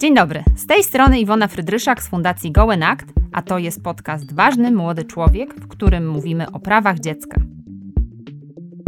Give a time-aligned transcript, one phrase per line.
[0.00, 2.84] Dzień dobry, z tej strony Iwona Frydryszak z Fundacji Gołen
[3.32, 7.40] a to jest podcast Ważny Młody Człowiek, w którym mówimy o prawach dziecka.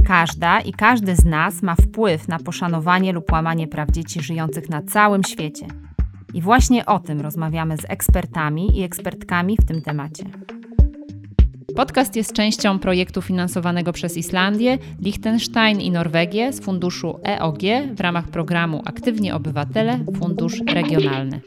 [0.07, 4.83] Każda i każdy z nas ma wpływ na poszanowanie lub łamanie praw dzieci żyjących na
[4.83, 5.67] całym świecie.
[6.35, 10.25] I właśnie o tym rozmawiamy z ekspertami i ekspertkami w tym temacie.
[11.77, 17.59] Podcast jest częścią projektu finansowanego przez Islandię, Liechtenstein i Norwegię z funduszu EOG
[17.95, 21.41] w ramach programu Aktywnie Obywatele Fundusz Regionalny.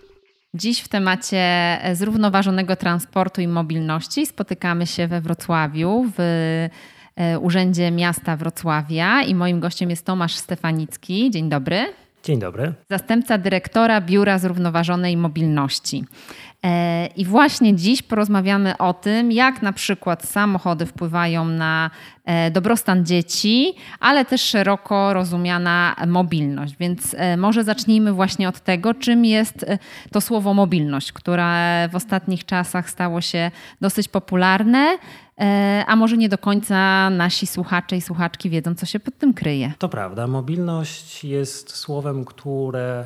[0.54, 6.20] Dziś w temacie zrównoważonego transportu i mobilności spotykamy się we Wrocławiu w
[7.16, 11.32] e, Urzędzie Miasta Wrocławia i moim gościem jest Tomasz Stefanicki.
[11.32, 11.86] Dzień dobry.
[12.24, 12.74] Dzień dobry.
[12.90, 16.04] Zastępca dyrektora Biura Zrównoważonej Mobilności.
[16.64, 21.90] E, I właśnie dziś porozmawiamy o tym, jak na przykład samochody wpływają na
[22.26, 26.76] e, dobrostan dzieci, ale też szeroko rozumiana mobilność.
[26.80, 29.66] Więc e, może zacznijmy właśnie od tego, czym jest
[30.12, 34.98] to słowo mobilność, które w ostatnich czasach stało się dosyć popularne,
[35.88, 39.74] a może nie do końca nasi słuchacze i słuchaczki wiedzą, co się pod tym kryje.
[39.78, 40.28] To prawda.
[40.28, 43.06] Mobilność jest słowem, które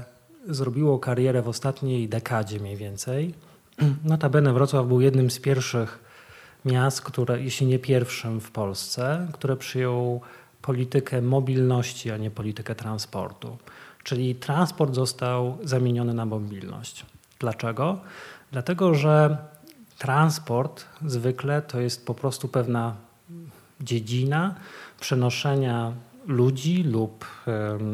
[0.49, 3.33] zrobiło karierę w ostatniej dekadzie mniej więcej.
[4.03, 5.99] Notabene Wrocław był jednym z pierwszych
[6.65, 10.21] miast, które, jeśli nie pierwszym w Polsce, które przyjął
[10.61, 13.57] politykę mobilności, a nie politykę transportu.
[14.03, 17.05] Czyli transport został zamieniony na mobilność.
[17.39, 17.99] Dlaczego?
[18.51, 19.37] Dlatego, że
[19.97, 22.95] transport zwykle to jest po prostu pewna
[23.81, 24.55] dziedzina
[24.99, 25.93] przenoszenia
[26.27, 27.25] ludzi lub,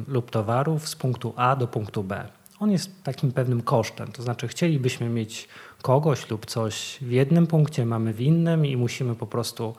[0.07, 2.27] lub towarów z punktu A do punktu B.
[2.59, 5.47] On jest takim pewnym kosztem, to znaczy chcielibyśmy mieć
[5.81, 9.75] kogoś lub coś w jednym punkcie, mamy w innym i musimy po prostu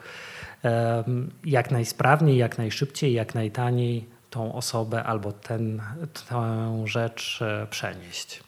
[1.44, 5.82] jak najsprawniej, jak najszybciej, jak najtaniej tą osobę albo ten,
[6.28, 8.42] tę rzecz e, przenieść.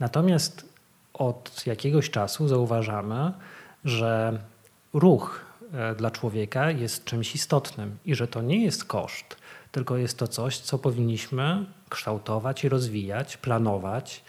[0.00, 0.68] Natomiast
[1.14, 3.32] od jakiegoś czasu zauważamy,
[3.84, 4.38] że
[4.92, 9.36] ruch e, dla człowieka jest czymś istotnym i że to nie jest koszt,
[9.72, 14.24] tylko jest to coś, co powinniśmy kształtować i rozwijać, planować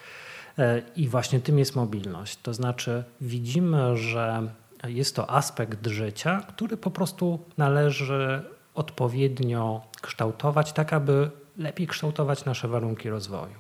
[0.60, 2.38] E, I właśnie tym jest mobilność.
[2.42, 4.48] To znaczy, widzimy, że
[4.88, 8.42] jest to aspekt życia, który po prostu należy
[8.74, 13.56] odpowiednio kształtować, tak aby lepiej kształtować nasze warunki rozwoju.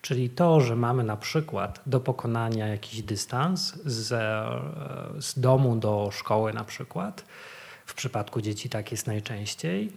[0.00, 6.10] Czyli to, że mamy na przykład do pokonania jakiś dystans z, e, z domu do
[6.12, 7.24] szkoły, na przykład,
[7.86, 9.92] w przypadku dzieci tak jest najczęściej,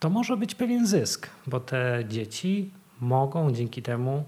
[0.00, 4.24] to może być pewien zysk, bo te dzieci mogą dzięki temu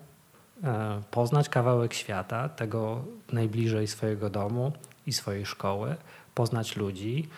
[0.65, 4.73] E, poznać kawałek świata, tego najbliżej swojego domu
[5.07, 5.97] i swojej szkoły,
[6.35, 7.29] poznać ludzi,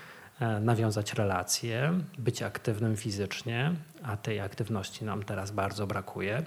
[0.40, 3.72] e, nawiązać relacje, być aktywnym fizycznie,
[4.02, 6.42] a tej aktywności nam teraz bardzo brakuje.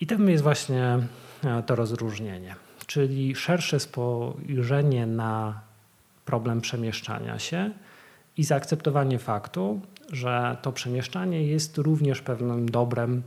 [0.00, 0.98] I tym jest właśnie
[1.44, 2.54] e, to rozróżnienie,
[2.86, 5.60] czyli szersze spojrzenie na
[6.24, 7.70] problem przemieszczania się
[8.36, 9.80] i zaakceptowanie faktu,
[10.12, 13.22] że to przemieszczanie jest również pewnym dobrem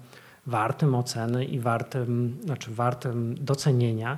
[0.48, 4.18] wartym oceny i wartym, znaczy wartym docenienia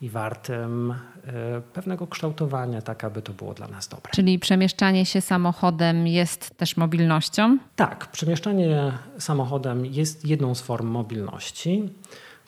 [0.00, 0.94] i wartym
[1.26, 4.12] e, pewnego kształtowania, tak aby to było dla nas dobre.
[4.12, 7.58] Czyli przemieszczanie się samochodem jest też mobilnością?
[7.76, 11.92] Tak, przemieszczanie samochodem jest jedną z form mobilności,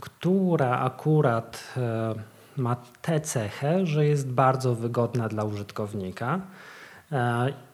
[0.01, 2.15] która akurat e,
[2.57, 6.41] ma tę cechę, że jest bardzo wygodna dla użytkownika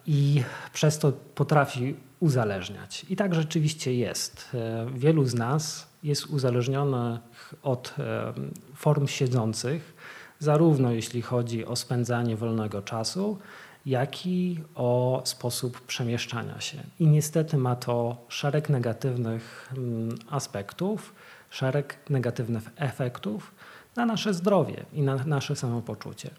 [0.06, 3.06] i przez to potrafi uzależniać.
[3.10, 4.48] I tak rzeczywiście jest.
[4.54, 8.32] E, wielu z nas jest uzależnionych od e,
[8.74, 9.94] form siedzących,
[10.38, 13.38] zarówno jeśli chodzi o spędzanie wolnego czasu,
[13.86, 16.78] jak i o sposób przemieszczania się.
[17.00, 21.14] I niestety ma to szereg negatywnych mm, aspektów,
[21.50, 23.54] szereg negatywnych efektów
[23.96, 26.30] na nasze zdrowie i na nasze samopoczucie.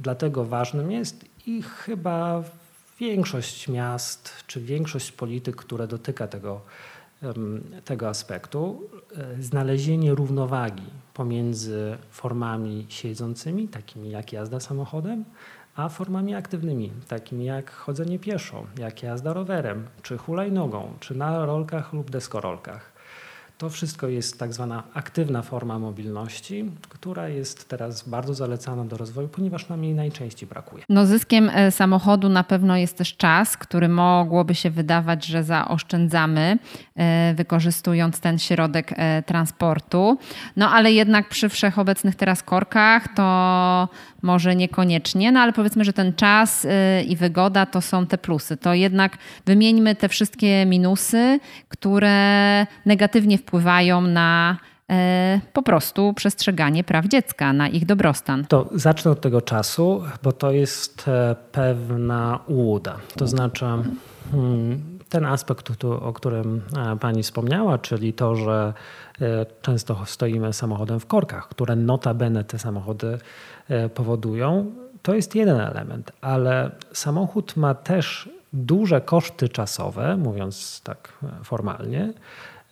[0.00, 2.42] Dlatego ważnym jest i chyba
[3.00, 6.60] większość miast czy większość polityk, które dotyka tego,
[7.84, 15.24] tego aspektu, e, znalezienie równowagi pomiędzy formami siedzącymi, takimi jak jazda samochodem,
[15.76, 21.92] a formami aktywnymi, takimi jak chodzenie pieszo, jak jazda rowerem, czy hulajnogą, czy na rolkach
[21.92, 22.97] lub deskorolkach.
[23.58, 29.28] To wszystko jest tak zwana aktywna forma mobilności, która jest teraz bardzo zalecana do rozwoju,
[29.28, 30.84] ponieważ nam jej najczęściej brakuje.
[30.88, 36.58] No zyskiem e, samochodu na pewno jest też czas, który mogłoby się wydawać, że zaoszczędzamy,
[36.96, 40.18] e, wykorzystując ten środek e, transportu.
[40.56, 43.88] No ale jednak przy wszechobecnych teraz korkach to
[44.22, 46.66] może niekoniecznie, no ale powiedzmy, że ten czas
[47.06, 48.56] i wygoda to są te plusy.
[48.56, 54.56] To jednak wymieńmy te wszystkie minusy, które negatywnie wpływają na
[54.90, 58.44] e, po prostu przestrzeganie praw dziecka na ich dobrostan.
[58.44, 62.96] To zacznę od tego czasu, bo to jest e, pewna ułuda.
[63.16, 63.64] To znaczy
[64.30, 68.72] hmm, ten aspekt, o którym e, pani wspomniała, czyli to, że
[69.62, 73.18] często stoimy samochodem w korkach, które notabene te samochody
[73.94, 74.72] powodują,
[75.02, 81.12] to jest jeden element, ale samochód ma też duże koszty czasowe, mówiąc tak
[81.44, 82.12] formalnie,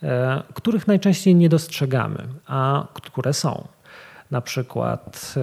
[0.03, 3.69] e, których najczęściej nie dostrzegamy, a które są.
[4.31, 5.35] Na przykład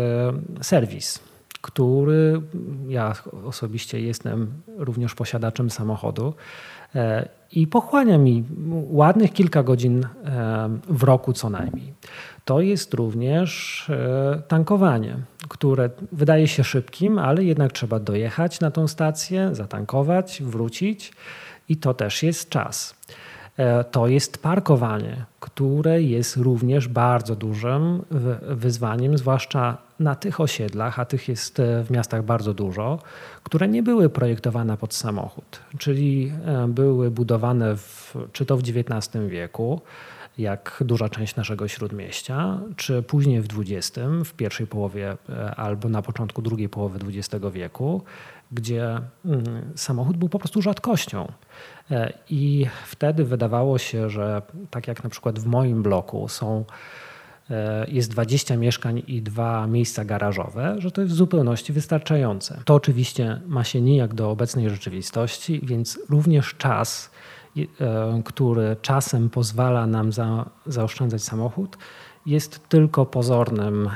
[0.59, 1.19] e, serwis,
[1.61, 2.41] który
[2.87, 3.15] ja
[3.45, 6.82] osobiście jestem również posiadaczem samochodu e,
[7.51, 8.43] i pochłania mi
[8.89, 10.07] ładnych kilka godzin
[10.89, 11.93] w roku co najmniej.
[12.45, 13.91] To jest również
[14.47, 15.17] tankowanie
[15.49, 21.13] które wydaje się szybkim, ale jednak trzeba dojechać na tą stację, zatankować, wrócić
[21.69, 22.95] i to też jest czas.
[23.57, 28.01] E, to jest parkowanie, które jest również bardzo dużym
[28.41, 32.99] wyzwaniem, zwłaszcza na tych osiedlach, a tych jest e, w miastach bardzo dużo,
[33.43, 39.25] które nie były projektowane pod samochód, czyli e, były budowane w, czy to w XIX
[39.27, 39.81] wieku,
[40.37, 46.01] jak duża część naszego śródmieścia, czy później w XX, w pierwszej połowie e, albo na
[46.01, 48.03] początku drugiej połowy XX wieku,
[48.51, 49.43] gdzie mm,
[49.75, 51.31] samochód był po prostu rzadkością.
[52.29, 56.65] I wtedy wydawało się, że tak jak na przykład w moim bloku są
[57.87, 62.61] jest 20 mieszkań i dwa miejsca garażowe, że to jest w zupełności wystarczające.
[62.65, 67.11] To oczywiście ma się nijak do obecnej rzeczywistości, więc również czas
[67.57, 71.77] E, który czasem pozwala nam za, zaoszczędzać samochód,
[72.25, 73.89] jest tylko pozornym,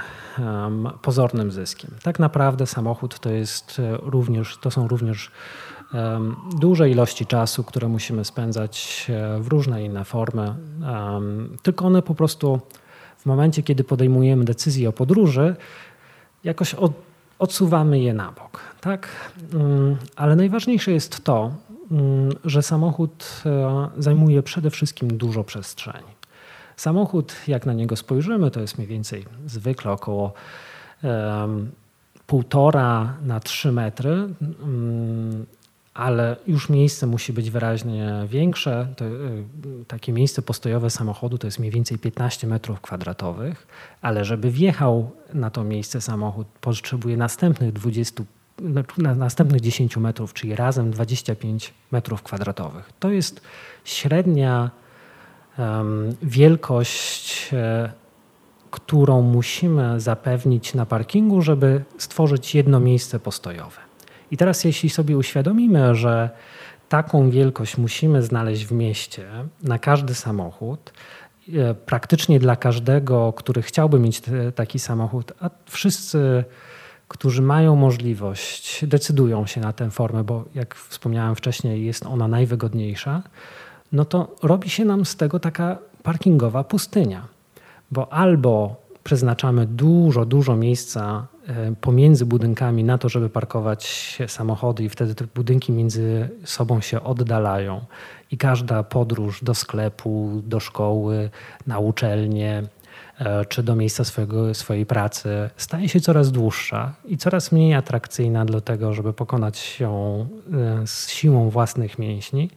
[1.01, 1.91] pozornym zyskiem.
[2.03, 5.31] Tak naprawdę samochód to, jest e, również, to są również
[6.59, 10.55] duże ilości czasu, które musimy spędzać e, w różne inne formy,
[11.63, 12.61] tylko one po prostu
[13.27, 15.55] momencie, kiedy podejmujemy decyzję o podróży,
[16.43, 16.91] jakoś od,
[17.39, 18.59] odsuwamy je na bok.
[18.81, 19.07] Tak?
[19.53, 21.51] Mm, ale najważniejsze jest to,
[21.91, 26.17] Mm, że samochód e, zajmuje przede wszystkim dużo przestrzeni.
[26.75, 30.33] Samochód, jak na niego spojrzymy, to jest mniej więcej zwykle około
[32.27, 35.45] półtora na trzy metry, mm,
[35.97, 38.87] ale już miejsce musi być wyraźnie większe.
[38.97, 39.09] To, e,
[39.87, 43.67] takie miejsce postojowe samochodu to jest mniej więcej 15 metrów kwadratowych,
[44.01, 48.23] ale żeby wjechał na to miejsce samochód, potrzebuje następnych 20
[48.97, 52.93] na następnych 10 metrów, czyli razem 25 metrów kwadratowych.
[52.99, 53.41] To jest
[53.83, 54.71] średnia
[55.57, 57.91] um, wielkość, e,
[58.71, 63.86] którą musimy zapewnić na parkingu, żeby stworzyć jedno miejsce postojowe.
[64.31, 66.29] I teraz, jeśli sobie uświadomimy, że
[66.89, 69.25] taką wielkość musimy znaleźć w mieście
[69.63, 70.93] na każdy samochód,
[71.53, 74.21] e, praktycznie dla każdego, który chciałby mieć
[74.55, 76.43] taki samochód, a wszyscy
[77.07, 83.23] którzy mają możliwość, decydują się na tę formę, bo jak wspomniałem wcześniej, jest ona najwygodniejsza,
[83.91, 87.27] no to robi się nam z tego taka parkingowa pustynia.
[87.91, 88.75] Bo albo
[89.07, 95.25] przeznaczamy dużo, dużo miejsca e, pomiędzy budynkami na to, żeby parkować samochody, i wtedy te
[95.35, 97.85] budynki między sobą się oddalają.
[98.31, 101.29] I każda podróż do sklepu, do szkoły,
[101.67, 102.63] na uczelnię,
[103.19, 108.45] E, czy do miejsca swojego, swojej pracy staje się coraz dłuższa i coraz mniej atrakcyjna
[108.45, 110.25] do tego, żeby pokonać ją
[110.81, 112.49] e, z siłą własnych mięśni.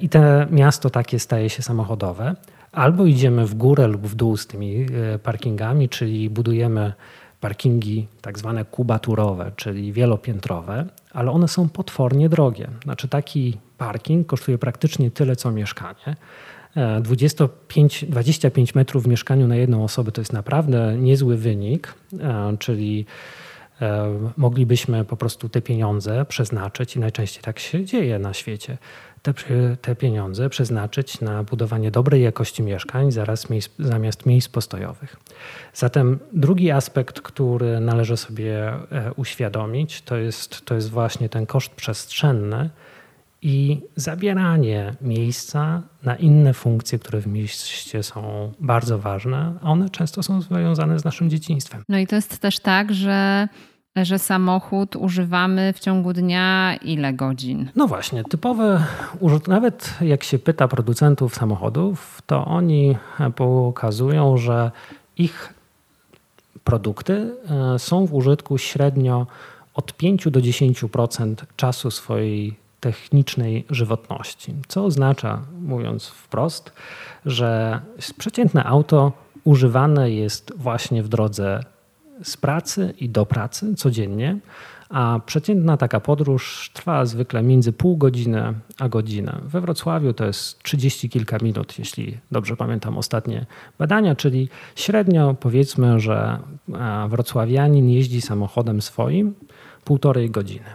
[0.00, 0.18] I to
[0.50, 2.34] miasto takie staje się samochodowe.
[2.72, 4.86] Albo idziemy w górę lub w dół z tymi
[5.22, 6.92] parkingami, czyli budujemy
[7.40, 12.68] parkingi tak zwane kubaturowe, czyli wielopiętrowe, ale one są potwornie drogie.
[12.82, 16.16] Znaczy taki parking kosztuje praktycznie tyle co mieszkanie.
[17.02, 23.06] 25, 25 metrów w mieszkaniu na jedną osobę to jest naprawdę niezły wynik, e, czyli
[23.80, 28.78] e, moglibyśmy po prostu te pieniądze przeznaczyć i najczęściej tak się dzieje na świecie.
[29.22, 29.34] Te,
[29.82, 35.16] te pieniądze przeznaczyć na budowanie dobrej jakości mieszkań zaraz miejsc, zamiast miejsc postojowych.
[35.74, 41.72] Zatem drugi aspekt, który należy sobie e, uświadomić, to jest, to jest właśnie ten koszt
[41.72, 42.70] przestrzenny,
[43.42, 50.22] i zabieranie miejsca na inne funkcje, które w mieście są bardzo ważne, a one często
[50.22, 51.82] są związane z naszym dzieciństwem.
[51.88, 53.48] No i to jest też tak, że
[53.96, 57.70] że samochód używamy w ciągu dnia ile godzin?
[57.76, 58.84] No właśnie, typowe,
[59.48, 62.96] nawet jak się pyta producentów samochodów, to oni
[63.36, 64.70] pokazują, że
[65.16, 65.54] ich
[66.64, 67.34] produkty
[67.74, 69.26] e, są w użytku średnio
[69.74, 74.54] od 5 do 10% czasu swojej technicznej żywotności.
[74.68, 76.72] Co oznacza, mówiąc wprost,
[77.26, 77.80] że
[78.18, 79.12] przeciętne auto
[79.44, 81.64] używane jest właśnie w drodze
[82.22, 84.38] z pracy i do pracy codziennie,
[84.88, 89.40] a przeciętna taka podróż trwa zwykle między pół godziny a godzinę.
[89.44, 93.46] We Wrocławiu to jest 30 kilka minut, jeśli dobrze pamiętam ostatnie
[93.78, 96.38] badania, czyli średnio powiedzmy, że
[97.08, 99.34] wrocławianin jeździ samochodem swoim
[99.84, 100.66] półtorej godziny.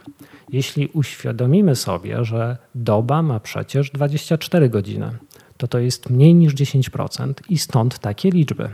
[0.49, 5.11] Jeśli uświadomimy sobie, że doba ma przecież 24 godziny,
[5.57, 8.69] to to jest mniej niż 10% i stąd takie liczby.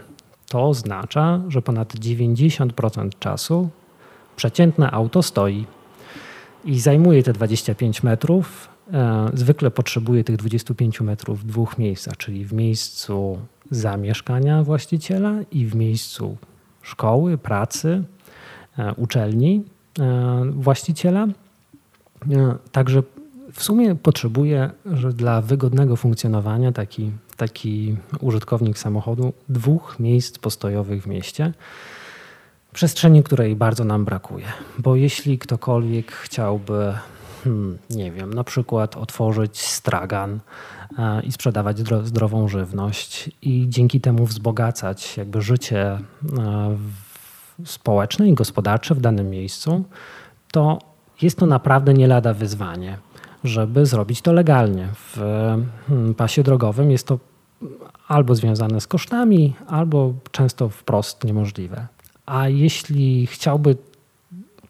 [0.47, 3.69] To oznacza, że ponad 90% czasu
[4.35, 5.65] przeciętne auto stoi
[6.65, 8.69] i zajmuje te 25 metrów.
[8.93, 13.39] E, zwykle potrzebuje tych 25 metrów w dwóch miejscach, czyli w miejscu
[13.71, 16.37] zamieszkania właściciela i w miejscu
[16.81, 18.03] szkoły, pracy,
[18.77, 19.63] e, uczelni
[19.99, 21.27] e, właściciela.
[22.71, 23.03] Także
[23.53, 31.07] w sumie potrzebuje, że dla wygodnego funkcjonowania taki, taki użytkownik samochodu dwóch miejsc postojowych w
[31.07, 31.53] mieście
[32.73, 34.45] przestrzeni, której bardzo nam brakuje.
[34.79, 36.93] Bo jeśli ktokolwiek chciałby,
[37.43, 40.39] hmm, nie wiem, na przykład otworzyć stragan
[40.97, 45.99] e, i sprzedawać zdrową żywność i dzięki temu wzbogacać jakby życie e,
[47.65, 49.83] społeczne i gospodarcze w danym miejscu,
[50.51, 50.79] to
[51.21, 52.97] jest to naprawdę nie lada wyzwanie,
[53.43, 54.87] żeby zrobić to legalnie.
[54.93, 55.17] W
[55.87, 57.19] hmm, pasie drogowym jest to
[58.07, 61.87] albo związane z kosztami, albo często wprost niemożliwe.
[62.25, 63.75] A jeśli chciałby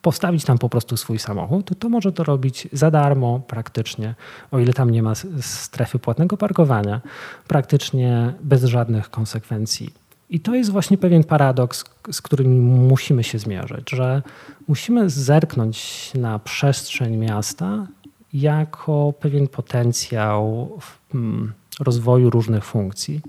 [0.02, 4.16] postawić tam po prostu swój samochód, to, to może to robić za darmo praktycznie,
[4.52, 7.02] o ile tam nie ma strefy płatnego parkowania,
[7.48, 9.90] praktycznie bez żadnych konsekwencji.
[10.30, 14.22] I to jest właśnie pewien paradoks, z którym musimy się zmierzyć, że
[14.68, 17.88] musimy zerknąć na przestrzeń miasta
[18.34, 20.70] jako pewien potencjał
[21.12, 23.22] hmm, rozwoju różnych funkcji.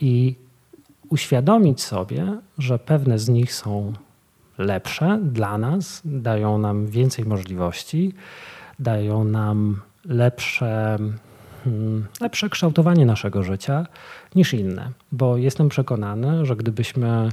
[0.00, 0.34] I
[1.08, 3.92] uświadomić sobie, że pewne z nich są
[4.58, 8.12] lepsze dla nas, dają nam więcej możliwości,
[8.78, 10.98] dają nam lepsze,
[11.64, 13.86] hmm, lepsze kształtowanie naszego życia
[14.34, 14.90] niż inne.
[15.12, 17.28] Bo jestem przekonany, że gdybyśmy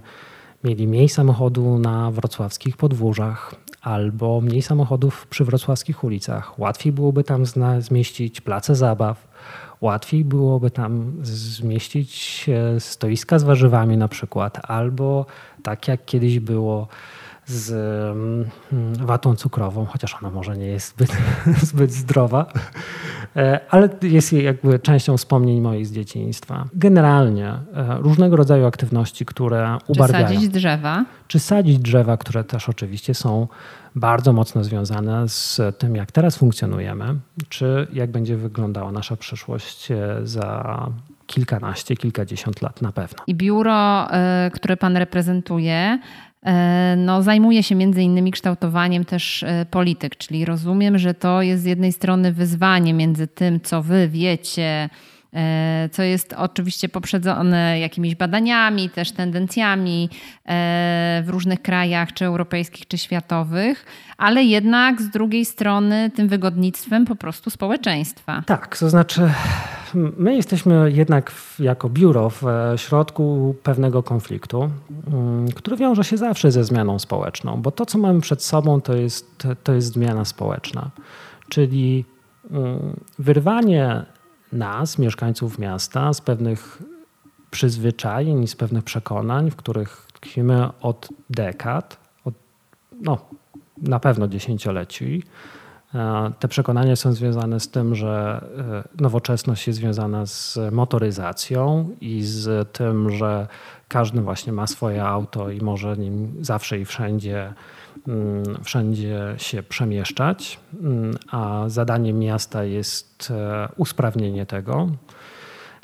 [0.64, 7.46] mieli mniej samochodu na wrocławskich podwórzach albo mniej samochodów przy wrocławskich ulicach, łatwiej byłoby tam
[7.80, 9.28] zmieścić place zabaw,
[9.82, 12.46] łatwiej byłoby tam zmieścić
[12.80, 15.26] stoiska z warzywami na przykład, albo
[15.64, 16.88] tak jak kiedyś było
[17.48, 17.72] z
[18.72, 21.18] mm, watą cukrową, chociaż ona może nie jest zbyt,
[21.70, 22.46] zbyt zdrowa,
[23.36, 26.66] e, ale jest jakby częścią wspomnień moich z dzieciństwa.
[26.74, 27.62] Generalnie e,
[28.00, 30.28] różnego rodzaju aktywności, które ubarwiają.
[30.28, 31.06] Czy sadzić drzewa?
[31.28, 33.48] Czy sadzić drzewa, które też oczywiście są
[33.96, 37.16] bardzo mocno związane z tym, jak teraz funkcjonujemy,
[37.50, 40.90] czy jak będzie wyglądała nasza przyszłość e, za
[41.28, 43.24] kilkanaście, kilkadziesiąt lat na pewno.
[43.28, 44.08] I biuro,
[44.54, 46.00] które pan reprezentuje,
[46.98, 51.92] no, zajmuje się między innymi kształtowaniem też polityk, czyli rozumiem, że to jest z jednej
[51.92, 54.90] strony wyzwanie między tym, co wy wiecie, E,
[55.92, 60.10] co jest oczywiście poprzedzone jakimiś badaniami, też tendencjami
[60.46, 63.86] e, w różnych krajach, czy europejskich, czy światowych,
[64.18, 68.44] ale jednak z drugiej strony tym wygodnictwem po prostu społeczeństwa.
[68.46, 69.30] Tak, to znaczy
[69.94, 72.44] my jesteśmy jednak jako biuro w
[72.76, 74.70] środku pewnego konfliktu,
[75.08, 78.96] mm, który wiąże się zawsze ze zmianą społeczną, bo to, co mamy przed sobą, to
[78.96, 80.90] jest, to jest zmiana społeczna.
[81.50, 82.06] Czyli
[82.52, 84.06] mm, wyrwanie
[84.52, 86.82] nas, mieszkańców miasta, z pewnych
[87.52, 92.34] przyzwyczajeń i z pewnych przekonań, w których tkwimy od dekad, od
[93.02, 93.18] no,
[93.78, 95.24] na pewno dziesięcioleci.
[95.96, 98.46] E, te przekonania są związane z tym, że
[98.98, 103.48] e, nowoczesność jest związana z motoryzacją i z tym, że
[103.88, 107.54] każdy właśnie ma swoje auto i może nim zawsze i wszędzie
[108.64, 114.90] wszędzie się przemieszczać, mm, a zadaniem miasta jest e, usprawnienie tego.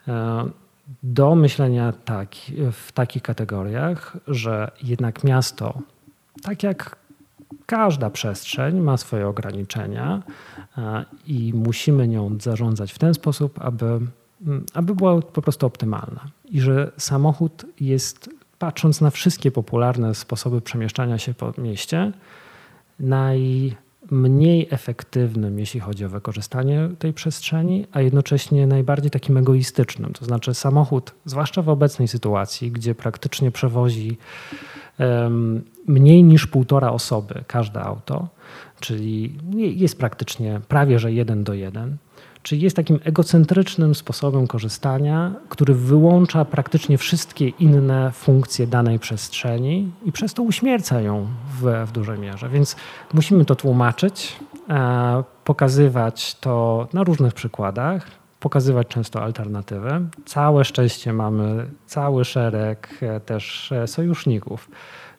[0.08, 0.46] E,
[1.04, 2.30] do myślenia tak,
[2.72, 5.80] w takich kategoriach, że jednak miasto,
[6.44, 6.96] tak jak
[7.66, 10.24] każda przestrzeń, ma swoje ograniczenia
[10.78, 16.26] e, i musimy nią zarządzać w ten sposób, aby, mm, aby była po prostu optymalna.
[16.46, 18.30] I że samochód jest
[18.64, 22.12] patrząc na wszystkie popularne sposoby przemieszczania się po mieście,
[23.00, 30.14] najmniej efektywnym, jeśli chodzi o wykorzystanie tej przestrzeni, a jednocześnie najbardziej takim egoistycznym.
[30.14, 34.18] To znaczy, samochód, zwłaszcza w obecnej sytuacji, gdzie praktycznie przewozi
[35.88, 38.28] mniej niż półtora osoby każde auto,
[38.80, 41.98] czyli jest praktycznie prawie że jeden do jeden.
[42.44, 50.12] Czyli jest takim egocentrycznym sposobem korzystania, który wyłącza praktycznie wszystkie inne funkcje danej przestrzeni i
[50.12, 51.28] przez to uśmierca ją
[51.62, 52.50] w, w dużej mierze.
[52.50, 52.76] Więc
[53.14, 54.36] musimy to tłumaczyć,
[54.70, 58.08] e, pokazywać to na różnych przykładach,
[58.40, 60.02] pokazywać często alternatywę.
[60.26, 64.70] Całe szczęście mamy cały szereg e, też e, sojuszników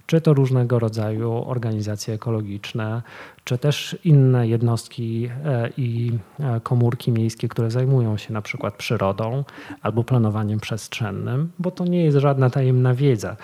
[0.07, 3.03] czy to różnego rodzaju organizacje ekologiczne,
[3.45, 9.45] czy też inne jednostki e, i e, komórki miejskie, które zajmują się na przykład przyrodą
[9.83, 13.37] albo planowaniem przestrzennym, bo to nie jest żadna tajemna wiedza,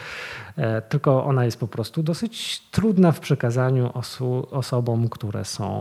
[0.56, 3.90] e, tylko ona jest po prostu dosyć trudna w przekazaniu
[4.50, 5.80] osobom, które są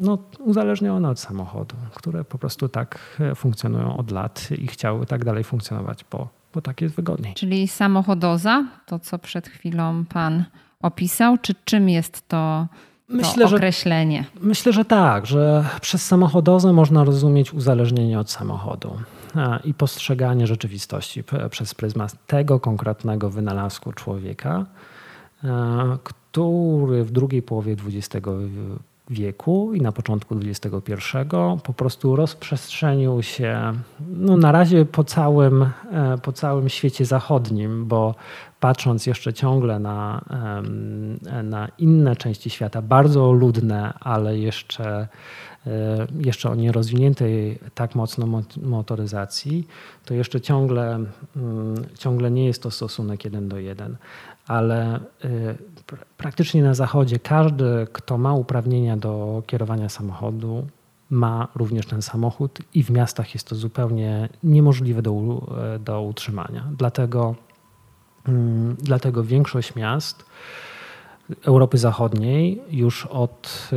[0.00, 2.98] no, uzależnione od samochodu, które po prostu tak
[3.34, 7.34] funkcjonują od lat i chciały tak dalej funkcjonować po bo tak jest wygodniej.
[7.34, 10.44] Czyli samochodoza, to co przed chwilą Pan
[10.82, 12.66] opisał, czy czym jest to,
[13.08, 14.24] myślę, określenie?
[14.34, 18.98] Że, myślę, że tak, że przez samochodozę można rozumieć uzależnienie od samochodu
[19.64, 24.66] i postrzeganie rzeczywistości przez pryzmat tego konkretnego wynalazku człowieka,
[26.04, 28.26] który w drugiej połowie XX
[29.10, 30.94] wieku i na początku XXI
[31.62, 33.72] po prostu rozprzestrzenił się
[34.08, 38.14] no na razie po całym, e, po całym świecie zachodnim, bo
[38.60, 40.24] patrząc jeszcze ciągle na,
[41.42, 45.08] na inne części świata, bardzo ludne, ale jeszcze,
[45.66, 49.66] e, jeszcze o nierozwiniętej tak mocno motoryzacji,
[50.04, 50.94] to jeszcze ciągle,
[51.36, 53.96] mm, ciągle nie jest to stosunek jeden do jeden.
[54.46, 55.00] Ale e,
[56.16, 60.66] praktycznie na zachodzie każdy, kto ma uprawnienia do kierowania samochodu,
[61.10, 65.12] ma również ten samochód i w miastach jest to zupełnie niemożliwe do,
[65.80, 66.68] do utrzymania.
[66.78, 67.34] Dlatego,
[68.28, 70.24] mm, dlatego większość miast
[71.44, 73.70] Europy Zachodniej już od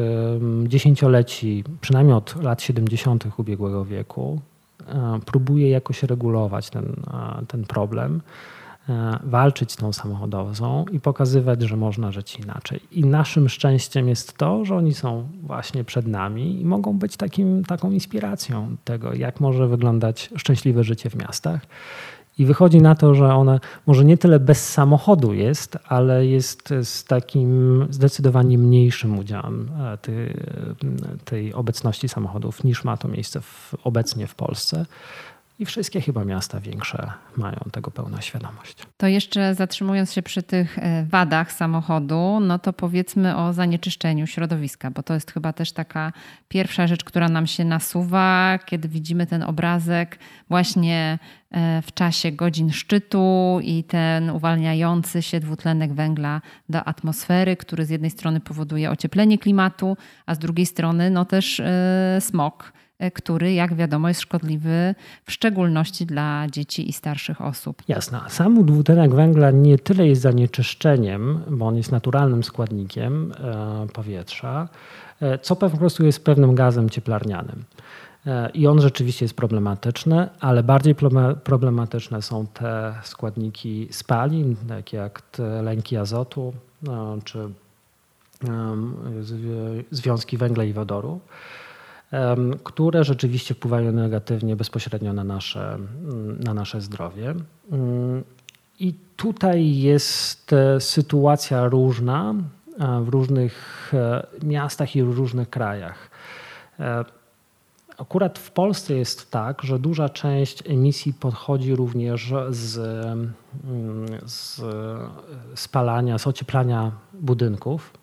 [0.64, 3.40] dziesięcioleci, przynajmniej od lat 70.
[3.40, 4.42] ubiegłego wieku,
[4.88, 6.96] e, próbuje jakoś regulować ten,
[7.48, 8.55] ten problem E,
[9.24, 12.80] walczyć z tą samochodową i pokazywać, że można żyć inaczej.
[12.92, 17.64] I naszym szczęściem jest to, że oni są właśnie przed nami i mogą być takim,
[17.64, 21.62] taką inspiracją tego, jak może wyglądać szczęśliwe życie w miastach.
[22.38, 27.04] I wychodzi na to, że one może nie tyle bez samochodu jest, ale jest z
[27.04, 30.34] takim zdecydowanie mniejszym udziałem e, tej,
[31.26, 34.86] tej obecności samochodów niż ma to miejsce w, obecnie w Polsce.
[35.60, 38.78] I wszystkie chyba miasta większe mają tego pełną świadomość.
[38.98, 44.92] To jeszcze zatrzymując się przy tych e, wadach samochodu, no to powiedzmy o zanieczyszczeniu środowiska,
[44.92, 46.14] bo to jest chyba też taka
[46.48, 51.20] pierwsza rzecz, która nam się nasuwa, kiedy widzimy ten obrazek właśnie
[51.52, 57.90] e, w czasie godzin szczytu i ten uwalniający się dwutlenek węgla do atmosfery, który z
[57.90, 62.74] jednej strony powoduje ocieplenie klimatu, a z drugiej strony no też e, smog
[63.14, 67.84] który, jak wiadomo, jest szkodliwy w szczególności dla dzieci i starszych osób.
[67.88, 68.20] Jasne.
[68.28, 74.70] Sam dwutlenek węgla nie tyle jest zanieczyszczeniem, bo on jest naturalnym składnikiem e, powietrza,
[75.22, 77.64] e, co po prostu jest pewnym gazem cieplarnianym.
[78.54, 80.96] I on rzeczywiście jest problematyczny, ale bardziej
[81.44, 86.54] problematyczne są te składniki spalin, takie jak tlenki azotu
[87.24, 87.50] czy
[89.92, 91.20] związki węgla i wodoru
[92.64, 95.78] które rzeczywiście wpływają negatywnie bezpośrednio na nasze,
[96.40, 97.36] na nasze zdrowie.
[97.72, 98.24] Mm,
[98.80, 102.34] I tutaj jest e, sytuacja różna
[102.80, 106.10] e, w różnych e, miastach i w różnych krajach.
[107.98, 114.62] Akurat w Polsce jest tak, że duża część emisji podchodzi również z, mm, z
[115.56, 117.94] spalania, z ocieplania budynków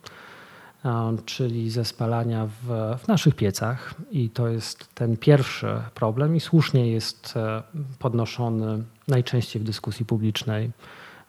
[1.27, 3.95] czyli ze spalania w, w, naszych piecach.
[4.11, 7.62] I to jest ten pierwszy problem, i słusznie jest e,
[7.99, 10.71] podnoszony najczęściej w dyskusji publicznej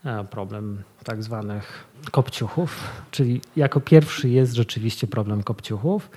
[0.05, 6.09] e, problem tak zwanych kopciuchów, czyli jako pierwszy jest rzeczywiście problem kopciuchów,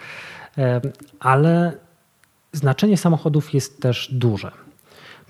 [0.59, 0.81] e,
[1.21, 1.73] ale
[2.53, 4.51] znaczenie samochodów jest też duże.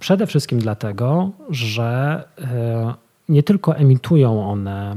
[0.00, 2.24] Przede wszystkim dlatego, że
[3.28, 4.96] nie tylko emitują one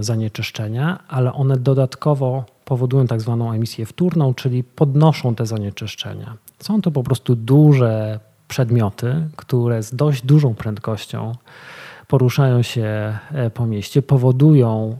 [0.00, 6.36] zanieczyszczenia, ale one dodatkowo powodują tak zwaną emisję wtórną, czyli podnoszą te zanieczyszczenia.
[6.60, 11.32] Są to po prostu duże przedmioty, które z dość dużą prędkością
[12.08, 14.98] poruszają się e, po mieście, powodują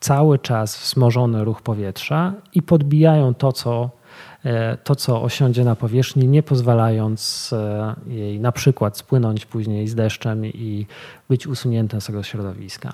[0.00, 4.01] cały czas wzmożony ruch powietrza i podbijają to, co E,
[4.84, 10.46] to, co osiądzie na powierzchni, nie pozwalając e, jej na przykład spłynąć później z deszczem
[10.46, 10.86] i
[11.28, 12.92] być usunięte z tego środowiska.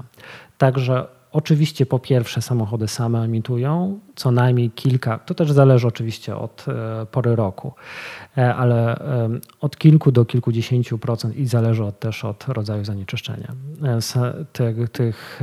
[0.58, 6.66] Także oczywiście po pierwsze samochody same emitują co najmniej kilka, to też zależy oczywiście od
[6.68, 7.72] e, pory roku,
[8.38, 9.00] e, ale
[9.60, 13.52] od kilku do kilkudziesięciu procent i zależy też od rodzaju zanieczyszczenia.
[14.52, 15.40] Tych, tych,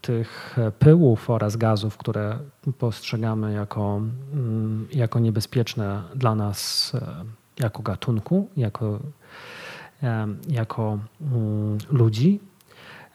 [0.00, 2.38] tych pyłów oraz gazów, które
[2.78, 4.00] postrzegamy jako,
[4.32, 6.92] mm, jako niebezpieczne dla nas
[7.58, 8.98] jako gatunku, jako,
[10.48, 12.40] jako mm, ludzi,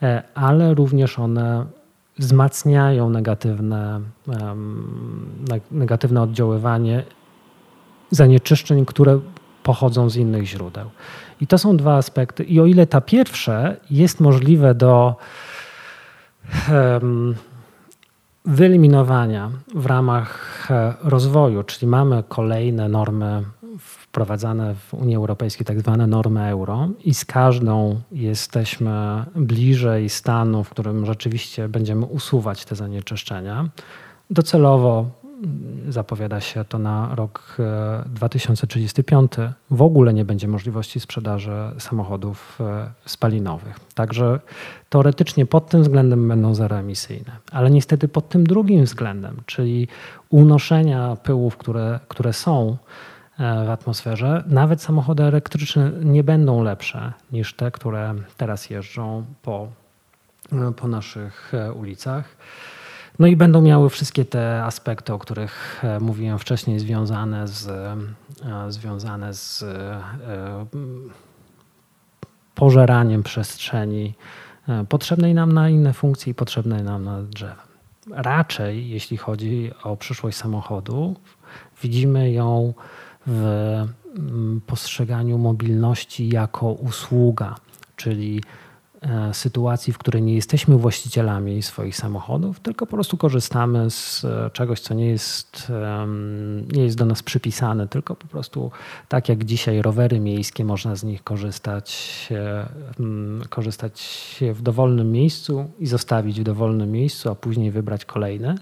[0.02, 1.66] E, ale również one
[2.20, 4.02] wzmacniają negatywne,
[5.72, 7.04] negatywne oddziaływanie
[8.12, 9.20] zanieczyszczeń, które
[9.64, 10.90] pochodzą z innych źródeł.
[11.42, 12.44] I to są dwa aspekty.
[12.44, 15.16] I o ile ta pierwsze jest możliwe do
[18.46, 23.44] wyeliminowania w ramach e, rozwoju, czyli mamy kolejne normy
[23.80, 30.70] wprowadzane w Unii Europejskiej tak zwane normy euro i z każdą jesteśmy bliżej stanu, w
[30.70, 33.70] którym rzeczywiście będziemy usuwać te zanieczyszczenia.
[34.30, 35.06] Docelowo
[35.90, 37.58] zapowiada się to na rok
[38.06, 39.40] 2035.
[39.40, 43.80] E, w ogóle nie będzie możliwości sprzedaży samochodów e, spalinowych.
[43.96, 44.40] Także
[44.90, 49.88] teoretycznie pod tym względem będą zeroemisyjne, ale niestety pod tym drugim względem, czyli
[50.30, 52.78] unoszenia pyłów, które, które są,
[53.42, 54.44] E, w atmosferze.
[54.48, 59.68] Nawet samochody elektryczne nie będą lepsze niż te, które teraz jeżdżą po,
[60.76, 62.38] po naszych ulicach.
[63.22, 67.70] No i będą miały wszystkie te aspekty, o których mówiłem wcześniej, związane z,
[68.70, 69.66] związane z
[72.56, 74.14] pożeraniem przestrzeni
[74.90, 77.64] potrzebnej nam na inne funkcje i potrzebnej nam na drzewa.
[78.12, 81.16] Raczej, jeśli chodzi o przyszłość samochodu,
[81.84, 82.74] widzimy ją
[83.28, 83.44] w
[84.18, 87.56] mm, postrzeganiu mobilności jako usługa,
[87.96, 88.71] czyli e,
[89.34, 94.80] sytuacji, w której nie jesteśmy właścicielami swoich samochodów, tylko po prostu korzystamy z e, czegoś,
[94.80, 95.72] co nie jest,
[96.74, 98.72] nie jest do nas przypisane, tylko po prostu
[99.08, 102.30] tak jak dzisiaj rowery miejskie, można z nich korzystać,
[103.00, 108.56] mm, korzystać w dowolnym miejscu i zostawić w dowolnym miejscu, a później wybrać kolejne.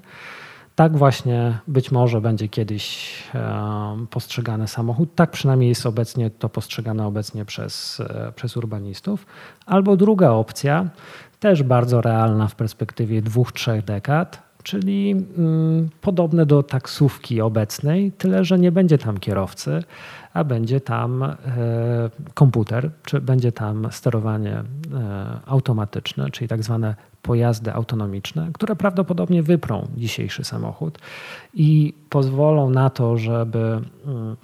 [0.79, 3.13] Tak właśnie być może będzie kiedyś
[4.09, 5.15] postrzegany samochód.
[5.15, 9.25] Tak przynajmniej jest obecnie to postrzegane obecnie przez, e, przez urbanistów.
[9.65, 10.89] Albo druga opcja,
[11.39, 18.45] też bardzo realna w perspektywie dwóch, trzech dekad, czyli mm, podobne do taksówki obecnej, tyle
[18.45, 19.83] że nie będzie tam kierowcy,
[20.33, 21.35] a będzie tam e,
[22.33, 24.63] komputer, czy będzie tam sterowanie e,
[25.45, 30.99] automatyczne, czyli tak zwane pojazdy autonomiczne, które prawdopodobnie wyprą dzisiejszy samochód
[31.53, 34.35] i pozwolą na to, żeby mm,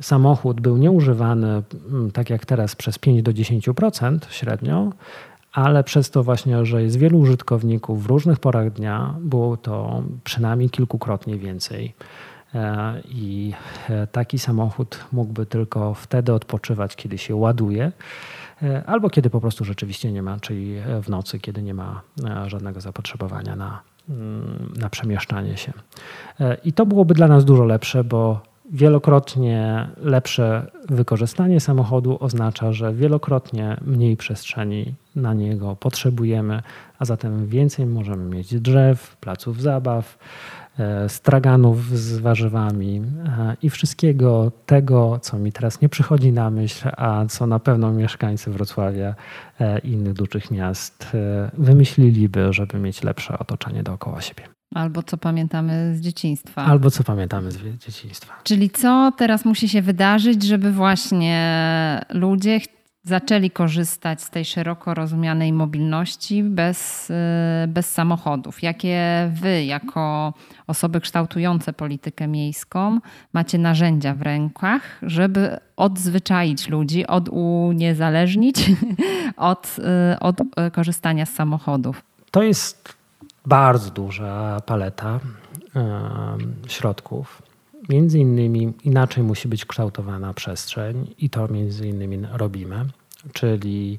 [0.00, 4.92] samochód był nieużywany mm, tak jak teraz przez 5 do 10% średnio,
[5.52, 10.70] ale przez to właśnie, że jest wielu użytkowników w różnych porach dnia, było to przynajmniej
[10.70, 11.94] kilkukrotnie więcej.
[12.54, 13.52] E, I
[13.88, 17.92] e, taki samochód mógłby tylko wtedy odpoczywać, kiedy się ładuje,
[18.86, 22.00] albo kiedy po prostu rzeczywiście nie ma, czyli w nocy, kiedy nie ma
[22.46, 25.72] żadnego zapotrzebowania na, mm, na przemieszczanie się.
[26.64, 28.40] I to byłoby dla nas dużo lepsze, bo
[28.70, 36.62] wielokrotnie lepsze wykorzystanie samochodu oznacza, że wielokrotnie mniej przestrzeni na niego potrzebujemy,
[36.98, 40.18] a zatem więcej możemy mieć drzew, placów zabaw,
[40.63, 40.63] E,
[41.08, 47.26] straganów z warzywami e, i wszystkiego tego, co mi teraz nie przychodzi na myśl, a
[47.26, 49.14] co na pewno mieszkańcy Wrocławia
[49.60, 51.16] e, i innych dużych miast
[51.58, 54.42] wymyśliliby, żeby mieć lepsze otoczenie dookoła siebie.
[54.74, 56.64] Albo co pamiętamy z dzieciństwa.
[56.64, 58.34] Albo co pamiętamy z dzieciństwa.
[58.42, 62.60] Czyli co teraz musi się wydarzyć, żeby właśnie ludzie
[63.04, 67.14] zaczęli korzystać z tej szeroko rozumianej mobilności bez, y,
[67.68, 68.62] bez samochodów.
[68.62, 70.34] Jakie wy, jako
[70.66, 73.00] osoby kształtujące politykę miejską,
[73.32, 78.56] macie narzędzia w rękach, żeby odzwyczaić ludzi, oduniezależnić
[79.36, 79.76] od,
[80.14, 82.02] y, od y, korzystania z samochodów?
[82.30, 82.94] To jest
[83.46, 85.20] bardzo duża paleta
[86.68, 87.42] środków.
[87.88, 92.84] Między innymi inaczej musi być kształtowana przestrzeń i to między innymi robimy.
[93.32, 93.98] Czyli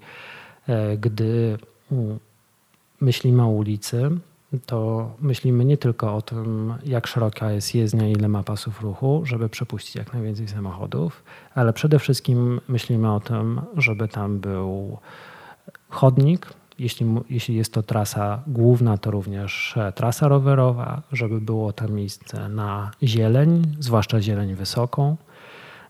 [0.67, 1.57] e, gdy
[1.91, 2.19] mm,
[3.01, 4.09] myślimy o ulicy,
[4.65, 9.49] to myślimy nie tylko o tym, jak szeroka jest jezdnia, ile ma pasów ruchu, żeby
[9.49, 11.23] przepuścić jak najwięcej samochodów,
[11.55, 14.97] ale przede wszystkim myślimy o tym, żeby tam był
[15.89, 16.47] chodnik,
[16.79, 22.49] jeśli, jeśli jest to trasa główna, to również e, trasa rowerowa, żeby było tam miejsce
[22.49, 25.15] na zieleń, zwłaszcza zieleń wysoką,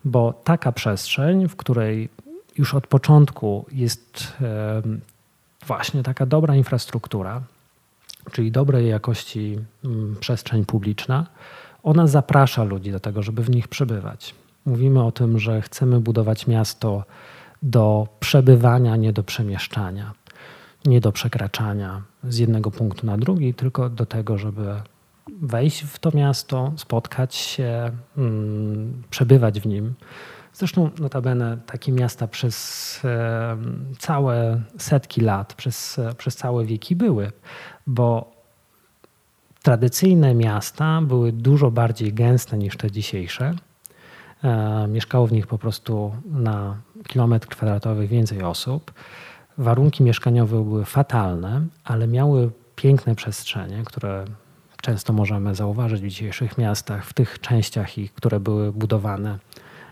[0.05, 2.09] bo taka przestrzeń, w której
[2.57, 4.33] już od początku jest
[5.67, 7.41] właśnie taka dobra infrastruktura,
[8.31, 11.25] czyli dobrej jakości mm, przestrzeń publiczna,
[11.83, 14.35] ona zaprasza ludzi do tego, żeby w nich przebywać.
[14.65, 17.03] Mówimy o tym, że chcemy budować miasto
[17.63, 20.13] do przebywania, nie do przemieszczania,
[20.85, 24.81] nie do przekraczania z jednego punktu na drugi, tylko do tego, żeby
[25.41, 29.93] wejść w to miasto, spotkać się, mm, przebywać w nim.
[30.53, 33.01] Zresztą notabene takie miasta przez
[33.99, 37.31] całe setki lat, przez, przez całe wieki były,
[37.87, 38.31] bo
[39.63, 43.53] tradycyjne miasta były dużo bardziej gęste niż te dzisiejsze.
[44.43, 48.93] E, mieszkało w nich po prostu na kilometr kwadratowy więcej osób.
[49.57, 54.25] Warunki mieszkaniowe były fatalne, ale miały piękne przestrzenie, które
[54.81, 59.39] często możemy zauważyć w dzisiejszych miastach, w tych częściach ich, które były budowane,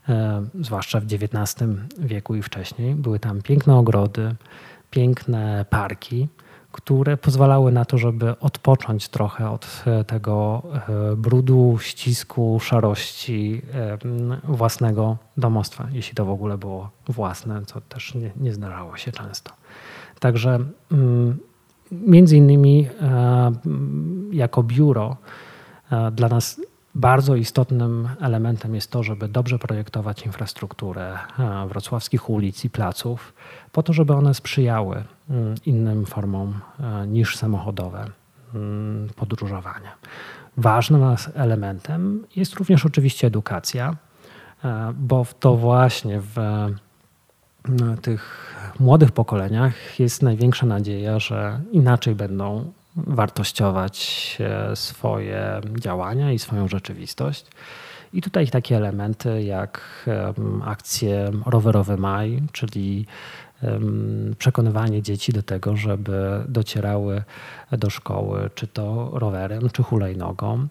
[0.10, 2.96] e, zwłaszcza w XIX wieku i wcześniej.
[2.96, 4.36] Były tam piękne ogrody,
[4.90, 6.28] piękne parki
[6.74, 13.98] które pozwalały na to, żeby odpocząć trochę od e, tego e, brudu, ścisku, szarości e,
[14.44, 19.52] własnego domostwa, jeśli to w ogóle było własne, co też nie, nie zdarzało się często.
[20.20, 20.60] Także
[20.92, 21.38] mm,
[21.92, 22.88] między innymi
[24.32, 25.18] jako biuro
[26.12, 26.62] dla nas
[26.96, 31.18] bardzo istotnym elementem jest to, żeby dobrze projektować infrastrukturę
[31.68, 33.34] wrocławskich ulic i placów,
[33.72, 38.06] po to, żeby one sprzyjały mm, innym formom e, niż samochodowe
[38.56, 39.92] mm, podróżowania.
[40.58, 41.02] Ważnym
[41.34, 43.96] elementem jest również oczywiście edukacja,
[44.64, 46.38] e, bo to właśnie w
[48.02, 56.68] tych młodych pokoleniach jest największa nadzieja, że inaczej będą wartościować e, swoje działania i swoją
[56.68, 57.46] rzeczywistość.
[58.14, 59.82] I tutaj takie elementy jak
[60.66, 63.06] akcje Rowerowy Maj, czyli
[64.38, 67.24] przekonywanie dzieci do tego, żeby docierały
[67.72, 70.68] do szkoły, czy to rowerem, czy hulajnogą,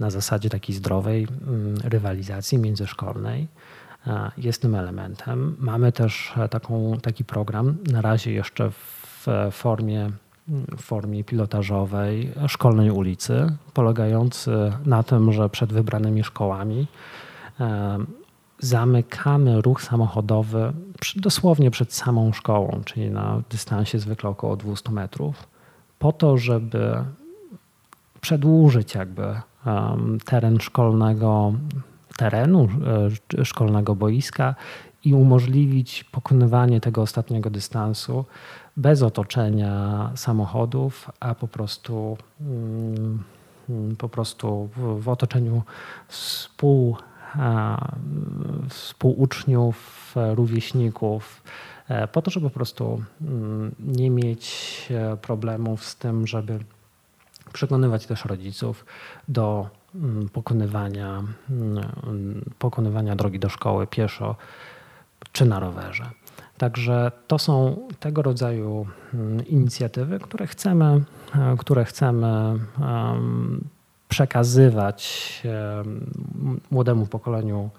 [0.00, 3.48] na zasadzie takiej zdrowej mm, rywalizacji międzyszkolnej
[4.36, 5.56] jest tym elementem.
[5.58, 10.10] Mamy też taką, taki program, na razie jeszcze w formie,
[10.48, 16.86] w formie pilotażowej szkolnej ulicy, polegający na tym, że przed wybranymi szkołami
[18.58, 20.72] zamykamy ruch samochodowy
[21.16, 25.48] dosłownie przed samą szkołą, czyli na dystansie zwykle około 200 metrów,
[25.98, 26.94] po to, żeby
[28.20, 29.40] przedłużyć jakby
[30.24, 31.52] teren szkolnego,
[32.16, 32.68] terenu
[33.38, 34.54] e, szkolnego boiska
[35.04, 38.24] i umożliwić pokonywanie tego ostatniego dystansu
[38.76, 43.24] bez otoczenia samochodów, a po prostu, mm,
[43.98, 45.62] po prostu w, otoczeniu
[46.08, 46.96] współ
[48.68, 51.42] współuczniów, rówieśników,
[51.88, 56.58] e, po to, żeby po prostu mm, nie mieć e, problemów z tym, żeby
[57.52, 58.86] przekonywać też rodziców
[59.28, 61.22] do mm, pokonywania,
[62.58, 64.36] pokonywania drogi do szkoły pieszo
[65.32, 66.10] czy na rowerze.
[66.62, 68.86] Także to są tego rodzaju
[69.46, 71.00] inicjatywy, które chcemy,
[71.34, 72.58] e, które chcemy
[74.08, 75.42] przekazywać
[76.70, 77.70] młodemu pokoleniu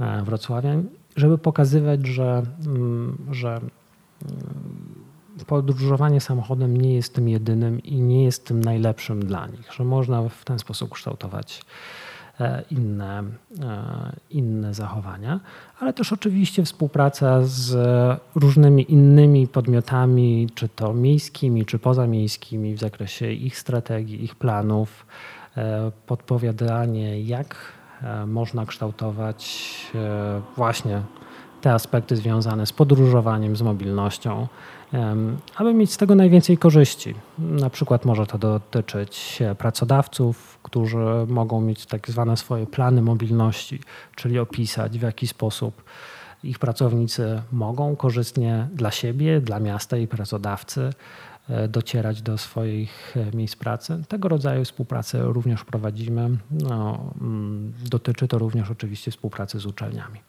[0.00, 0.84] e, wrocławian,
[1.16, 3.70] żeby pokazywać, że, mm, że mm,
[5.46, 10.28] podróżowanie samochodem nie jest tym jedynym i nie jest tym najlepszym dla nich, że można
[10.28, 11.62] w ten sposób kształtować
[12.70, 13.24] inne,
[13.62, 15.40] e, inne zachowania,
[15.80, 17.76] ale też oczywiście współpraca z
[18.34, 25.06] różnymi innymi podmiotami, czy to miejskimi, czy pozamiejskimi w zakresie ich strategii, ich planów,
[25.56, 27.56] E, podpowiadanie, jak
[28.02, 31.02] e, można kształtować e, właśnie
[31.60, 34.46] te aspekty związane z podróżowaniem, z mobilnością,
[35.56, 37.14] aby mieć z tego najwięcej korzyści.
[37.38, 43.80] Na przykład może to dotyczyć pracodawców, którzy mogą mieć tak zwane swoje plany mobilności,
[44.14, 45.82] czyli opisać w jaki sposób
[46.44, 50.92] ich pracownicy mogą korzystnie dla siebie, dla miasta i pracodawcy E,
[51.68, 54.02] docierać do swoich e, miejsc pracy.
[54.08, 56.30] Tego rodzaju współpracę również prowadzimy.
[56.50, 60.20] No, mm, dotyczy to również oczywiście współpracy z uczelniami.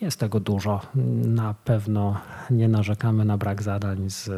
[0.00, 0.80] Jest tego dużo.
[1.24, 4.30] Na pewno nie narzekamy na brak zadań z,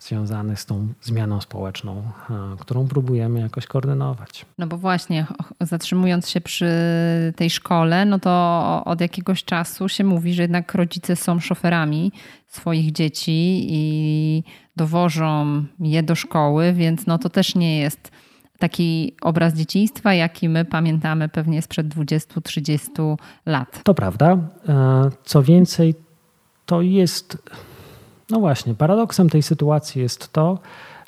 [0.00, 4.46] związanych z tą zmianą społeczną, e, którą próbujemy jakoś koordynować.
[4.58, 5.26] No bo właśnie,
[5.60, 6.70] zatrzymując się przy
[7.36, 12.12] tej szkole, no to od jakiegoś czasu się mówi, że jednak rodzice są szoferami
[12.48, 14.42] swoich dzieci i
[14.76, 18.10] dowożą je do szkoły, więc no to też nie jest
[18.58, 23.82] taki obraz dzieciństwa, jaki my pamiętamy pewnie sprzed 20-30 lat.
[23.84, 24.38] To prawda.
[24.68, 25.94] E, co więcej,
[26.66, 27.38] to jest,
[28.30, 30.58] no właśnie, paradoksem tej sytuacji jest to,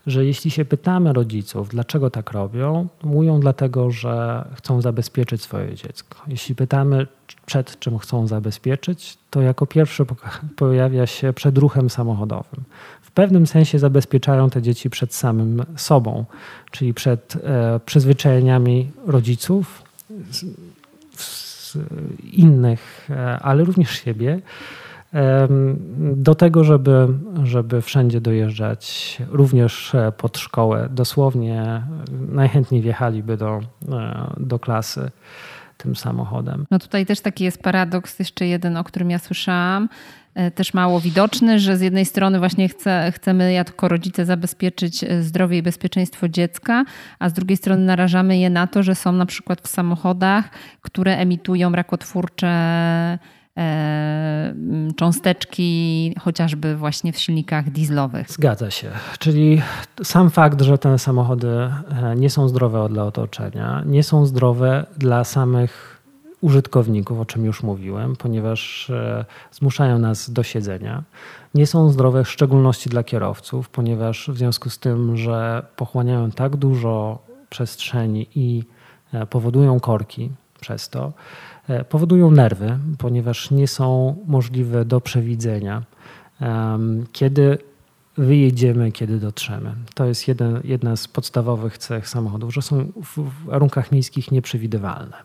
[0.07, 6.19] że jeśli się pytamy rodziców, dlaczego tak robią, mówią dlatego, że chcą zabezpieczyć swoje dziecko.
[6.29, 7.07] Jeśli pytamy,
[7.47, 10.05] przed czym chcą zabezpieczyć, to jako pierwsze
[10.57, 12.65] pojawia się przed ruchem samochodowym.
[13.03, 16.25] W pewnym sensie zabezpieczają te dzieci przed samym sobą,
[16.71, 19.83] czyli przed e, przyzwyczajeniami rodziców,
[22.33, 24.41] innych, e, ale również siebie,
[25.99, 27.07] do tego, żeby,
[27.45, 30.89] żeby wszędzie dojeżdżać, również e, pod szkołę.
[30.91, 31.83] Dosłownie
[32.29, 33.61] najchętniej wjechaliby do,
[33.93, 35.11] e, do klasy
[35.77, 36.67] tym samochodem.
[36.71, 39.89] No tutaj też taki jest paradoks, jeszcze jeden, o którym ja słyszałam,
[40.55, 45.63] też mało widoczny, że z jednej strony właśnie chce, chcemy jako rodzice zabezpieczyć zdrowie i
[45.63, 46.85] bezpieczeństwo dziecka,
[47.19, 51.17] a z drugiej strony narażamy je na to, że są na przykład w samochodach, które
[51.17, 53.19] emitują rakotwórcze E,
[54.97, 58.31] cząsteczki chociażby właśnie w silnikach dieslowych.
[58.31, 58.91] Zgadza się.
[59.19, 59.63] Czyli
[60.03, 65.25] sam fakt, że te samochody e, nie są zdrowe dla otoczenia, nie są zdrowe dla
[65.25, 66.01] samych
[66.41, 71.03] użytkowników, o czym już mówiłem, ponieważ e, zmuszają nas do siedzenia.
[71.55, 76.57] Nie są zdrowe w szczególności dla kierowców, ponieważ w związku z tym, że pochłaniają tak
[76.57, 77.19] dużo
[77.51, 78.65] przestrzeni i
[79.31, 81.50] powodują korki przez to, E,
[81.89, 85.83] powodują nerwy, ponieważ nie są możliwe do przewidzenia,
[87.13, 87.59] kiedy
[88.19, 89.75] wyjedziemy, kiedy dotrzemy.
[89.95, 95.17] To jest jeden, jedna z podstawowych cech samochodów, że są w warunkach miejskich nieprzewidywalne.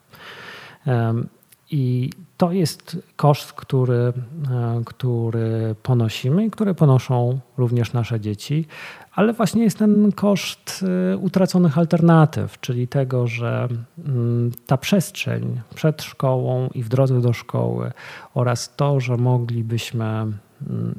[1.71, 4.13] I to jest koszt, który,
[4.51, 8.67] e, który ponosimy i który ponoszą również nasze dzieci,
[9.15, 13.67] ale właśnie jest ten koszt e, utraconych alternatyw, czyli tego, że
[14.05, 17.91] mm, ta przestrzeń przed szkołą i w drodze do szkoły
[18.33, 20.35] oraz to, że moglibyśmy, mm,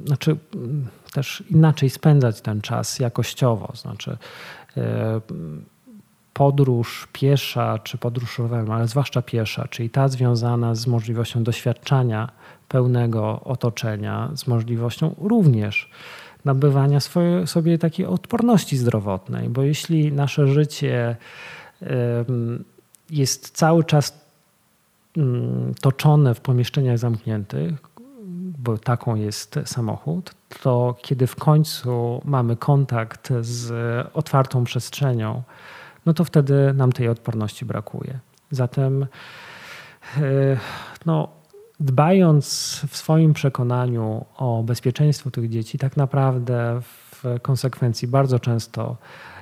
[0.05, 4.17] znaczy mm, też inaczej spędzać ten czas jakościowo, znaczy
[4.77, 5.21] e,
[6.33, 12.29] podróż piesza czy podróż rowerem, ale zwłaszcza piesza, czyli ta związana z możliwością doświadczania
[12.67, 15.89] pełnego otoczenia, z możliwością również
[16.45, 21.15] nabywania swoje, sobie takiej odporności zdrowotnej, bo jeśli nasze życie
[23.09, 24.25] jest cały czas
[25.17, 27.73] mm, toczone w pomieszczeniach zamkniętych,
[28.59, 33.71] bo taką jest samochód, to kiedy w końcu mamy kontakt z
[34.13, 35.43] otwartą przestrzenią,
[36.05, 38.19] no to wtedy nam tej odporności brakuje.
[38.51, 39.03] Zatem
[40.17, 40.57] e,
[41.05, 41.29] no,
[41.79, 42.45] dbając
[42.87, 48.97] w swoim przekonaniu o bezpieczeństwo tych dzieci, tak naprawdę w konsekwencji bardzo często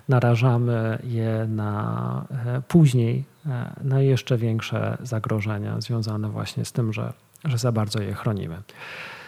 [0.09, 7.13] narażamy je na e, później e, na jeszcze większe zagrożenia związane właśnie z tym, że,
[7.45, 8.61] że za bardzo je chronimy.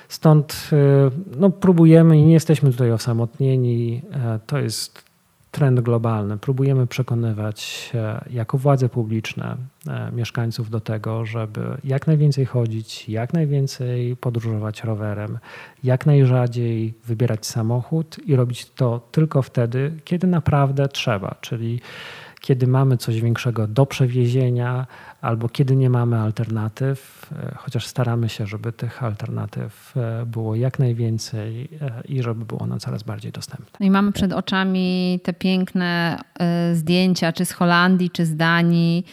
[0.09, 0.69] Stąd
[1.37, 4.01] no, próbujemy i nie jesteśmy tutaj osamotnieni.
[4.47, 5.06] To jest
[5.57, 6.37] trend globalny.
[6.37, 7.91] Próbujemy przekonywać
[8.29, 15.37] jako władze publiczne e, mieszkańców do tego, żeby jak najwięcej chodzić, jak najwięcej podróżować rowerem,
[15.83, 21.79] jak najrzadziej wybierać samochód i robić to tylko wtedy, kiedy naprawdę trzeba, czyli
[22.47, 24.87] kiedy mamy coś większego do przewiezienia,
[25.21, 30.79] albo kiedy nie mamy alternatyw, e, chociaż staramy się, żeby tych alternatyw e, było jak
[30.79, 33.77] najwięcej e, i żeby było one coraz bardziej dostępne.
[33.79, 36.19] No i mamy przed oczami te piękne
[36.73, 39.05] zdjęcia, czy z Holandii, czy z Danii,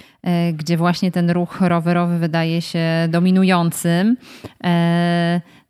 [0.53, 4.17] gdzie właśnie ten ruch rowerowy wydaje się dominującym.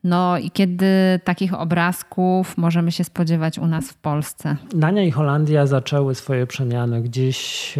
[0.04, 4.56] No i kiedy takich obrazków możemy się spodziewać u nas w Polsce?
[4.74, 7.74] Dania i Holandia zaczęły swoje przemiany gdzieś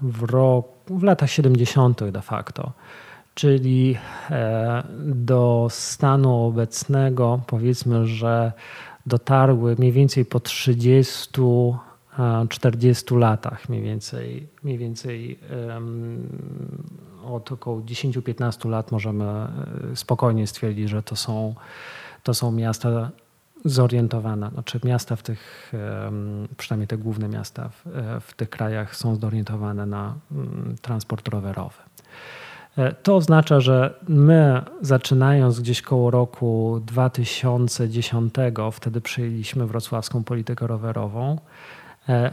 [0.00, 2.04] w, roku, w latach 70.
[2.04, 2.72] de facto.
[3.34, 3.96] Czyli
[4.30, 8.52] e, do stanu obecnego powiedzmy, że
[9.06, 11.40] dotarły mniej więcej po 30
[12.48, 15.38] 40 latach mniej więcej, mniej więcej
[17.34, 19.48] od około 10-15 lat możemy e,
[19.94, 21.54] spokojnie stwierdzić, że to są,
[22.22, 23.10] to są miasta
[23.64, 25.72] zorientowane, znaczy miasta w tych,
[26.56, 31.76] przynajmniej te główne miasta w, e, w tych krajach są zorientowane na mm, transport rowerowy.
[32.78, 38.34] E, to oznacza, że my zaczynając gdzieś koło roku 2010,
[38.72, 41.38] wtedy przyjęliśmy wrocławską politykę rowerową,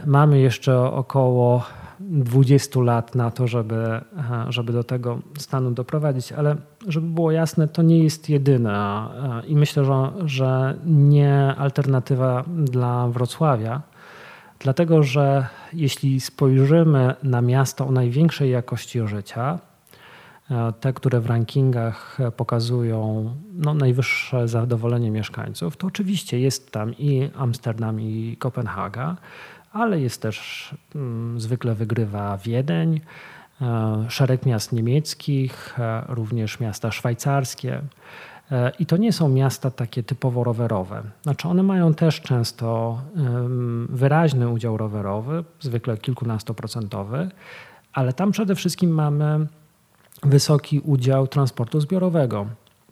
[0.06, 1.64] mamy jeszcze około
[2.00, 4.00] 20 lat na to, żeby,
[4.48, 6.56] żeby do tego stanu doprowadzić, ale
[6.88, 9.10] żeby było jasne, to nie jest jedyna
[9.46, 13.82] i myślę, że, że nie alternatywa dla Wrocławia,
[14.58, 19.58] dlatego że jeśli spojrzymy na miasto o największej jakości życia,
[20.80, 28.00] te, które w rankingach pokazują no, najwyższe zadowolenie mieszkańców, to oczywiście jest tam i Amsterdam,
[28.00, 29.16] i Kopenhaga,
[29.74, 33.00] ale jest też mm, zwykle wygrywa Wiedeń,
[33.60, 37.82] e, szereg miast niemieckich, e, również miasta szwajcarskie.
[38.50, 41.02] E, I to nie są miasta takie typowo rowerowe.
[41.22, 42.98] Znaczy one mają też często
[43.88, 47.28] wyraźny udział rowerowy, zwykle kilkunastoprocentowy,
[47.92, 49.46] ale tam przede wszystkim mamy
[50.22, 52.46] wysoki udział transportu zbiorowego,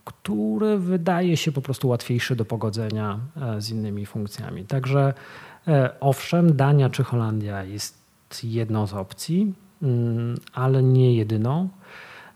[0.04, 3.18] który wydaje się po prostu łatwiejszy do pogodzenia
[3.58, 4.64] z innymi funkcjami.
[4.64, 5.14] Także
[6.00, 8.02] owszem, Dania czy Holandia jest
[8.44, 11.68] jedną z opcji, mm, ale nie jedyną.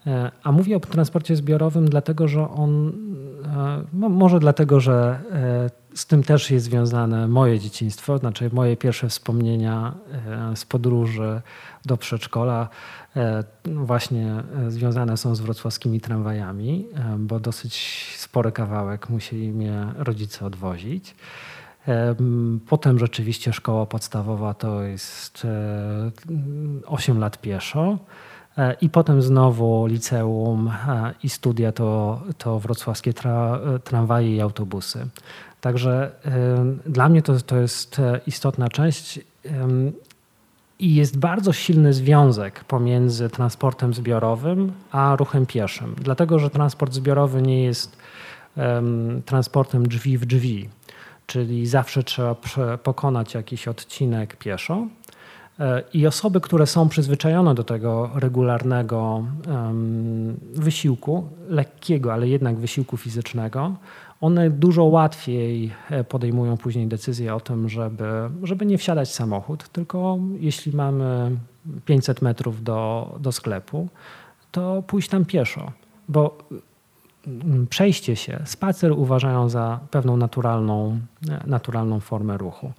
[0.06, 2.92] E, a mówię o transporcie zbiorowym, dlatego że on,
[3.44, 5.20] e, no może dlatego, że
[5.94, 9.94] z tym też jest związane moje dzieciństwo, znaczy moje pierwsze wspomnienia
[10.54, 11.40] z podróży
[11.84, 12.68] do przedszkola
[13.64, 16.86] właśnie związane są z wrocławskimi tramwajami,
[17.18, 17.74] bo dosyć
[18.16, 21.14] spory kawałek musieli mnie rodzice odwozić.
[22.68, 25.46] Potem rzeczywiście szkoła podstawowa to jest
[26.86, 27.98] 8 e, lat pieszo.
[28.58, 35.06] E, I potem znowu liceum e, i studia to, to wrocławskie tra, tramwaje i autobusy.
[35.60, 36.10] Także
[36.86, 39.20] dla mnie to, to jest istotna część
[40.78, 45.94] i jest bardzo silny związek pomiędzy transportem zbiorowym a ruchem pieszym.
[45.98, 47.96] Dlatego, że transport zbiorowy nie jest
[49.24, 50.68] transportem drzwi w drzwi
[51.26, 52.36] czyli zawsze trzeba
[52.82, 54.86] pokonać jakiś odcinek pieszo.
[55.60, 59.24] E, I osoby, które są przyzwyczajone do tego regularnego
[60.54, 63.76] wysiłku, lekkiego, ale jednak wysiłku fizycznego,
[64.20, 68.04] one dużo łatwiej e, podejmują później decyzję o tym, żeby,
[68.42, 71.36] żeby nie wsiadać w samochód, tylko jeśli mamy
[71.84, 73.88] 500 metrów do, do sklepu,
[74.52, 75.72] to pójść tam pieszo.
[76.08, 76.38] Bo
[77.70, 82.72] przejście się, spacer uważają za pewną naturalną, e, naturalną formę ruchu.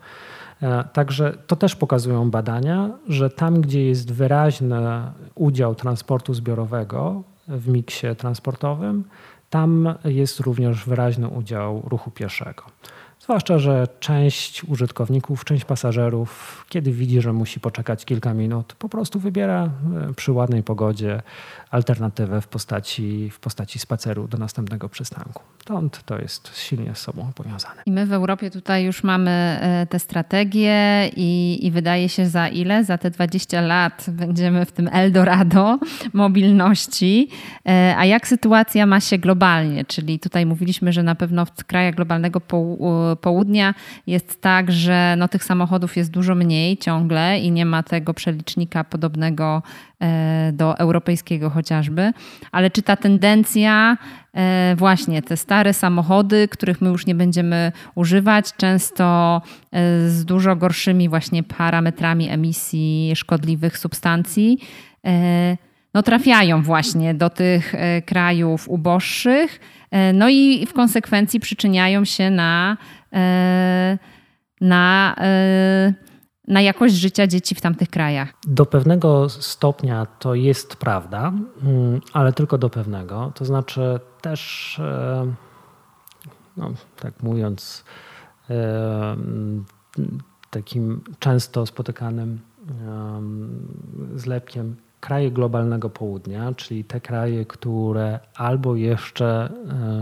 [0.62, 5.02] E, także to też pokazują badania, że tam, gdzie jest wyraźny
[5.36, 9.04] udział transportu zbiorowego w miksie transportowym,
[9.50, 12.64] tam jest również wyraźny udział ruchu pieszego.
[13.20, 19.20] Zwłaszcza, że część użytkowników, część pasażerów, kiedy widzi, że musi poczekać kilka minut, po prostu
[19.20, 19.64] wybiera
[20.10, 21.22] e, przy ładnej pogodzie
[21.72, 25.44] alternatywę w postaci, w postaci spaceru do następnego przystanku.
[25.62, 27.82] Stąd to jest silnie z sobą powiązane.
[27.86, 32.48] I my w Europie tutaj już mamy e, te strategie i, i wydaje się za
[32.48, 32.84] ile?
[32.84, 35.80] Za te 20 lat będziemy w tym Eldorado
[36.14, 37.30] mobilności.
[37.66, 39.86] E, a jak sytuacja ma się globalnie?
[39.86, 42.42] Czyli tutaj mówiliśmy, że na pewno w krajach globalnego
[43.22, 43.74] południa
[44.08, 48.84] jest tak, że no, tych samochodów jest dużo mniej ciągle i nie ma tego przelicznika
[48.84, 49.64] podobnego
[50.54, 52.12] do europejskiego chociażby.
[52.52, 53.98] Ale czy ta tendencja,
[54.34, 59.42] e, właśnie te stare samochody, których my już nie będziemy używać, często
[59.72, 64.60] e, z dużo gorszymi właśnie parametrami emisji szkodliwych substancji,
[65.94, 67.74] no, trafiają właśnie do tych
[68.06, 69.60] krajów uboższych,
[70.14, 72.78] no i w konsekwencji przyczyniają się na
[73.14, 73.98] E,
[74.62, 75.94] na, e,
[76.48, 78.34] na jakość życia dzieci w tamtych krajach.
[78.48, 81.34] Do pewnego stopnia to jest prawda,
[81.64, 83.32] mm, ale tylko do pewnego.
[83.36, 85.34] To znaczy też, e,
[86.58, 86.72] no,
[87.02, 87.84] tak mówiąc,
[90.50, 92.40] takim często spotykanym
[94.16, 99.50] zlepkiem kraje globalnego południa, czyli te kraje, które albo jeszcze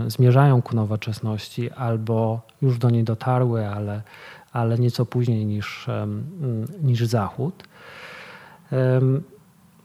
[0.06, 4.02] e, zmierzają ku nowoczesności, albo już do niej dotarły, ale,
[4.56, 5.86] ale nieco później niż,
[6.82, 7.64] niż Zachód,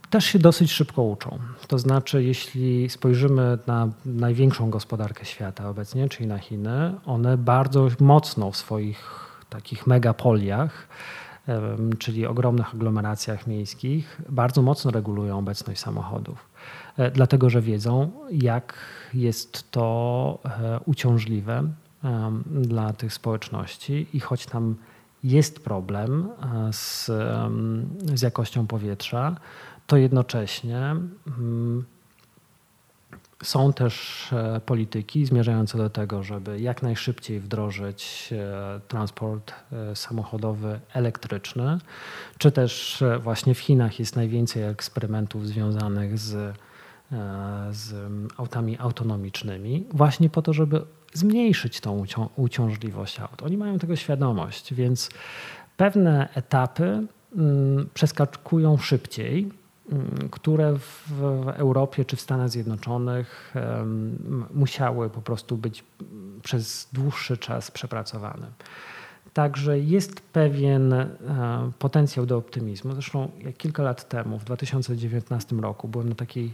[0.09, 1.39] też się dosyć szybko uczą.
[1.67, 8.51] To znaczy, jeśli spojrzymy na największą gospodarkę świata obecnie, czyli na Chiny, one bardzo mocno
[8.51, 9.09] w swoich
[9.49, 10.87] takich megapoliach
[11.99, 16.49] czyli ogromnych aglomeracjach miejskich, bardzo mocno regulują obecność samochodów.
[16.97, 18.73] E, dlatego, że wiedzą, jak
[19.13, 21.63] jest to e, uciążliwe
[22.45, 24.75] dla tych społeczności i choć tam
[25.23, 26.29] jest problem
[26.67, 27.05] e, z,
[28.13, 29.35] z jakością powietrza,
[29.87, 30.95] to jednocześnie
[31.27, 31.85] mm,
[33.43, 39.53] są też e, polityki zmierzające do tego, żeby jak najszybciej wdrożyć e, transport
[39.95, 41.77] samochodowy elektryczny,
[42.37, 46.57] czy też właśnie w Chinach jest najwięcej eksperymentów związanych z,
[47.71, 47.93] z
[48.37, 50.81] autami autonomicznymi, właśnie po to, żeby
[51.13, 52.05] zmniejszyć tą
[52.35, 53.43] uciążliwość aut.
[53.43, 55.09] Oni mają tego świadomość, więc
[55.77, 57.03] pewne etapy
[57.35, 59.51] mm, przeskakują szybciej
[60.31, 61.21] które w
[61.55, 63.53] Europie czy w Stanach Zjednoczonych
[64.53, 65.83] musiały po prostu być
[66.43, 68.47] przez dłuższy czas przepracowane.
[69.33, 71.07] Także jest pewien e,
[71.79, 72.93] potencjał do optymizmu.
[72.93, 76.53] Zresztą jak kilka lat temu, w 2019 roku, byłem na takiej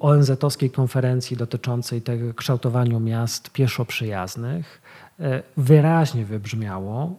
[0.00, 4.82] ONZ-owskiej konferencji dotyczącej tego kształtowaniu miast pieszo przyjaznych.
[5.20, 7.16] E, wyraźnie wybrzmiało,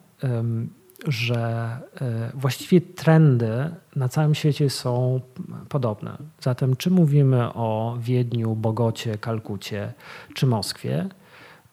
[1.08, 5.22] że e, właściwie trendy na całym świecie są
[5.70, 6.18] podobne.
[6.42, 9.94] Zatem, czy mówimy o Wiedniu, Bogocie, Kalkucie
[10.34, 11.10] czy Moskwie,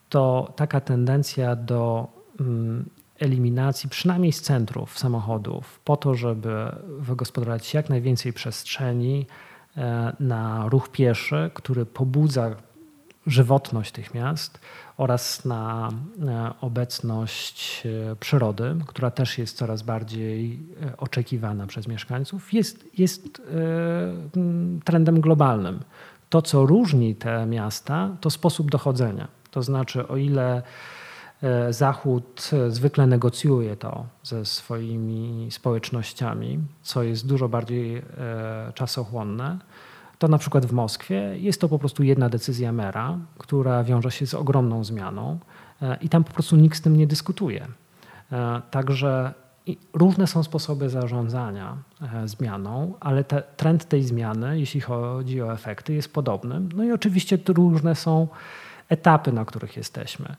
[0.09, 2.09] to taka tendencja do
[2.41, 2.89] mm,
[3.19, 9.27] eliminacji, przynajmniej z centrów samochodów, po to, żeby wygospodarować jak najwięcej przestrzeni
[10.21, 12.51] na ruch pieszy, który pobudza
[13.27, 14.61] żywotność tych miast
[14.97, 15.91] oraz na
[16.29, 20.59] e, obecność e, przyrody, która też jest coraz bardziej
[20.99, 23.43] oczekiwana przez mieszkańców, jest, jest
[24.85, 25.81] trendem globalnym.
[26.31, 29.29] To, co różni te miasta, to sposób dochodzenia.
[29.51, 30.63] To znaczy, o ile e,
[31.71, 38.03] Zachód zwykle negocjuje to ze swoimi społecznościami, co jest dużo bardziej e,
[38.75, 39.59] czasochłonne,
[40.19, 44.27] to na przykład w Moskwie jest to po prostu jedna decyzja mera, która wiąże się
[44.27, 45.39] z ogromną zmianą
[45.83, 47.67] e, i tam po prostu nikt z tym nie dyskutuje.
[48.71, 49.35] Także
[49.93, 51.77] różne są sposoby zarządzania
[52.25, 56.61] zmianą, ale te, trend tej zmiany, jeśli chodzi o efekty, jest podobny.
[56.75, 58.29] No i oczywiście różne są
[58.89, 60.37] etapy, na których jesteśmy.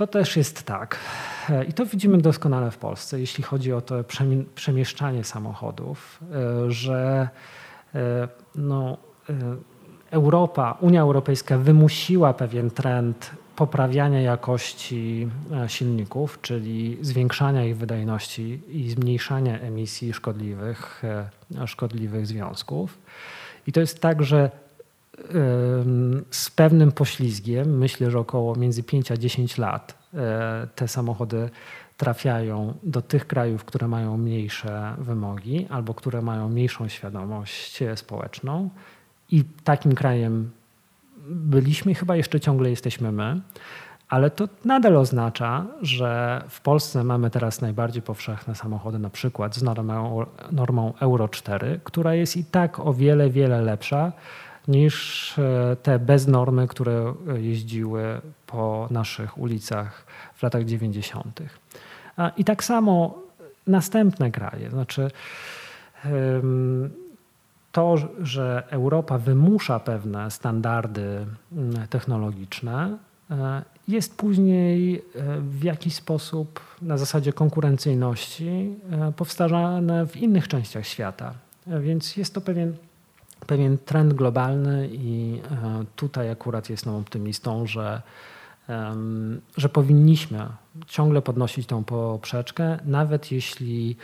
[0.00, 0.96] To też jest tak.
[1.50, 3.94] E, I to widzimy doskonale w Polsce, jeśli chodzi o to
[4.54, 7.28] przemieszczanie samochodów, e, że
[7.94, 8.96] e, no,
[10.10, 15.28] Europa, Unia Europejska wymusiła pewien trend poprawiania jakości
[15.66, 21.02] silników, czyli zwiększania ich wydajności i zmniejszania emisji szkodliwych,
[21.66, 22.98] szkodliwych związków.
[23.66, 24.50] I to jest tak, że
[26.30, 31.50] z pewnym poślizgiem, myślę, że około między 5 a 10 lat e, te samochody
[31.96, 38.70] trafiają do tych krajów, które mają mniejsze wymogi albo które mają mniejszą świadomość społeczną.
[39.30, 40.50] I takim krajem
[41.28, 43.40] byliśmy, chyba jeszcze ciągle jesteśmy my.
[44.08, 49.62] Ale to nadal oznacza, że w Polsce mamy teraz najbardziej powszechne samochody, na przykład z
[49.62, 54.12] normą, normą Euro 4, która jest i tak o wiele, wiele lepsza
[54.68, 61.40] niż e, te beznormy, które jeździły po naszych ulicach w latach 90.
[62.36, 63.22] I tak samo
[63.66, 64.70] następne kraje.
[64.70, 65.10] Znaczy,
[67.72, 71.26] to, że Europa wymusza pewne standardy
[71.90, 72.98] technologiczne,
[73.30, 75.00] e, jest później e,
[75.40, 78.74] w jakiś sposób na zasadzie konkurencyjności
[79.16, 81.34] powtarzane w innych częściach świata.
[81.66, 82.76] Więc jest to pewien
[83.46, 88.02] pewien trend globalny i e, tutaj akurat jestem optymistą, że,
[89.56, 90.46] że powinniśmy
[90.86, 93.96] ciągle podnosić tą poprzeczkę, nawet jeśli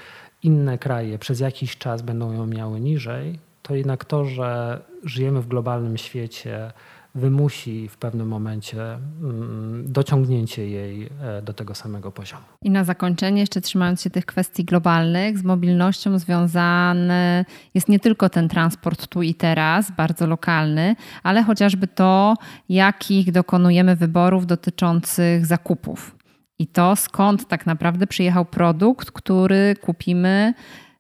[0.42, 5.48] inne kraje przez jakiś czas będą ją miały niżej, to jednak to, że żyjemy w
[5.48, 6.72] globalnym świecie,
[7.16, 12.42] wymusi w pewnym momencie mm, dociągnięcie jej e, do tego samego poziomu.
[12.62, 17.44] I na zakończenie, jeszcze trzymając się tych kwestii globalnych, z mobilnością związany
[17.74, 22.34] jest nie tylko ten transport tu i teraz, bardzo lokalny, ale chociażby to,
[22.68, 26.16] jakich dokonujemy wyborów dotyczących zakupów.
[26.58, 30.54] I to skąd tak naprawdę przyjechał produkt, który kupimy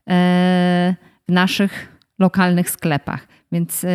[0.08, 0.94] e,
[1.28, 3.35] w naszych lokalnych sklepach.
[3.56, 3.88] Więc e,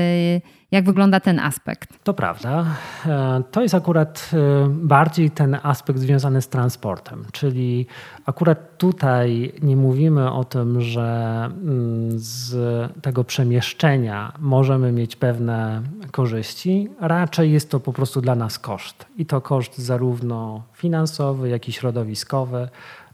[0.72, 2.04] jak wygląda ten aspekt?
[2.04, 2.66] To prawda.
[3.06, 4.38] E, to jest akurat e,
[4.70, 7.86] bardziej ten aspekt związany z transportem, czyli
[8.26, 12.54] akurat tutaj nie mówimy o tym, że mm, z
[13.02, 15.82] tego przemieszczenia możemy mieć pewne
[16.12, 19.06] korzyści, raczej jest to po prostu dla nas koszt.
[19.18, 22.70] I to koszt zarówno finansowy, jak i środowiskowy,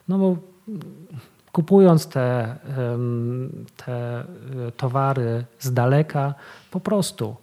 [0.08, 0.38] no bo
[1.58, 2.55] kupując te,
[3.78, 4.24] te
[4.78, 6.34] towary z daleka,
[6.72, 7.36] po prostu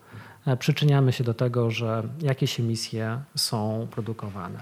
[0.46, 4.58] E, przyczyniamy się do tego, że jakieś emisje są produkowane.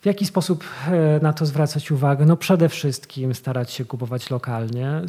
[0.00, 2.26] W jaki sposób e, na to zwracać uwagę?
[2.26, 5.02] No przede wszystkim starać się kupować lokalnie,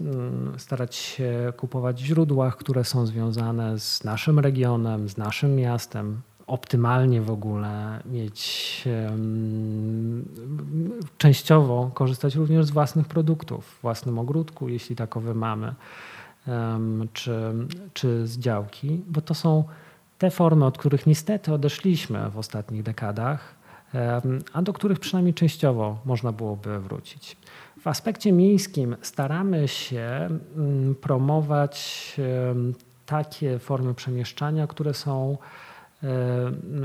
[0.00, 6.20] mm, starać się kupować w źródłach, które są związane z naszym regionem, z naszym miastem.
[6.48, 8.84] Optymalnie w ogóle mieć
[11.18, 15.74] częściowo korzystać również z własnych produktów w własnym ogródku, jeśli takowy mamy
[17.12, 17.52] czy,
[17.94, 19.64] czy z działki, bo to są
[20.18, 23.54] te formy, od których niestety odeszliśmy w ostatnich dekadach,
[24.52, 27.36] a do których przynajmniej częściowo można byłoby wrócić.
[27.80, 32.16] W aspekcie miejskim staramy się mm, promować
[33.06, 35.38] takie formy przemieszczania, które są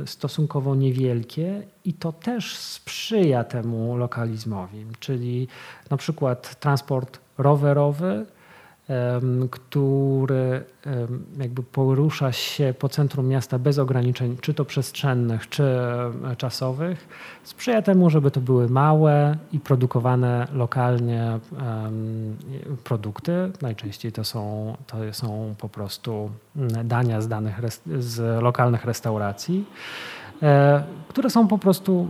[0.05, 5.47] stosunkowo niewielkie i to też sprzyja temu lokalizmowi, czyli
[5.89, 8.25] na przykład transport rowerowy,
[9.51, 10.63] który
[11.37, 15.63] jakby porusza się po centrum miasta bez ograniczeń, czy to przestrzennych, czy
[16.37, 17.07] czasowych,
[17.43, 21.39] sprzyja temu, żeby to były małe i produkowane lokalnie
[22.83, 23.51] produkty.
[23.61, 26.29] Najczęściej to są, to są po prostu
[26.83, 27.61] dania z, danych,
[27.99, 29.65] z lokalnych restauracji,
[30.41, 32.07] e, które są po prostu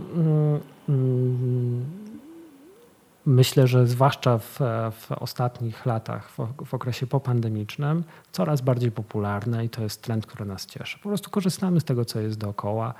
[3.26, 4.58] Myślę, że zwłaszcza w,
[4.92, 10.44] w ostatnich latach, w, w, okresie popandemicznym, coraz bardziej popularne i to jest trend, który
[10.44, 10.98] nas cieszy.
[10.98, 12.94] Po prostu korzystamy z tego, co jest dookoła,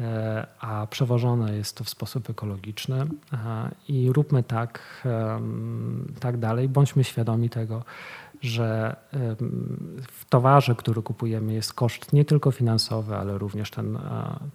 [0.00, 2.96] e, a przewożone jest to w sposób ekologiczny
[3.32, 5.06] e, i róbmy tak,
[6.20, 6.68] tak dalej.
[6.68, 7.82] Bądźmy świadomi tego,
[8.40, 8.96] że
[10.12, 13.98] w towarze, który kupujemy, jest koszt nie tylko finansowy, ale również ten,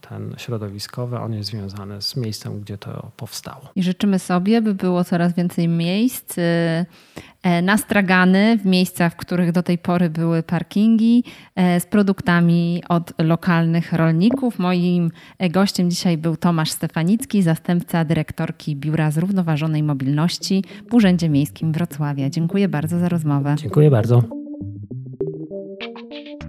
[0.10, 1.20] ten środowiskowy.
[1.20, 3.70] On jest związany z miejscem, gdzie to powstało.
[3.76, 6.36] I życzymy sobie, by było coraz więcej miejsc
[7.46, 11.24] E, na stragany w miejscach, w których do tej pory były parkingi
[11.56, 14.60] e, z produktami od lokalnych rolników.
[14.60, 21.72] Moim e, gościem dzisiaj był Tomasz Stefanicki, zastępca dyrektorki Biura Zrównoważonej Mobilności w Urzędzie Miejskim
[21.72, 22.30] Wrocławia.
[22.30, 23.56] Dziękuję bardzo za rozmowę.
[23.58, 24.24] Dziękuję bardzo.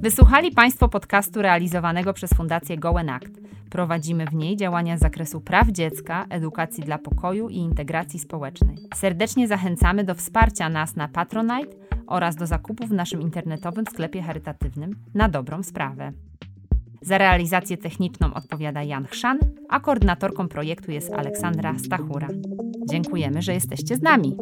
[0.03, 3.41] Wysłuchali Państwo podcastu realizowanego przez Fundację Goen Act.
[3.71, 8.77] Prowadzimy w niej działania z zakresu praw dziecka, edukacji dla pokoju i integracji społecznej.
[8.95, 14.97] Serdecznie zachęcamy do wsparcia nas na Patronite oraz do zakupu w naszym internetowym sklepie charytatywnym
[15.15, 16.13] na dobrą sprawę.
[17.03, 22.29] Za realizację techniczną odpowiada Jan Chrzan, a koordynatorką projektu jest Aleksandra Stachura.
[22.91, 24.37] Dziękujemy, że jesteście z nami.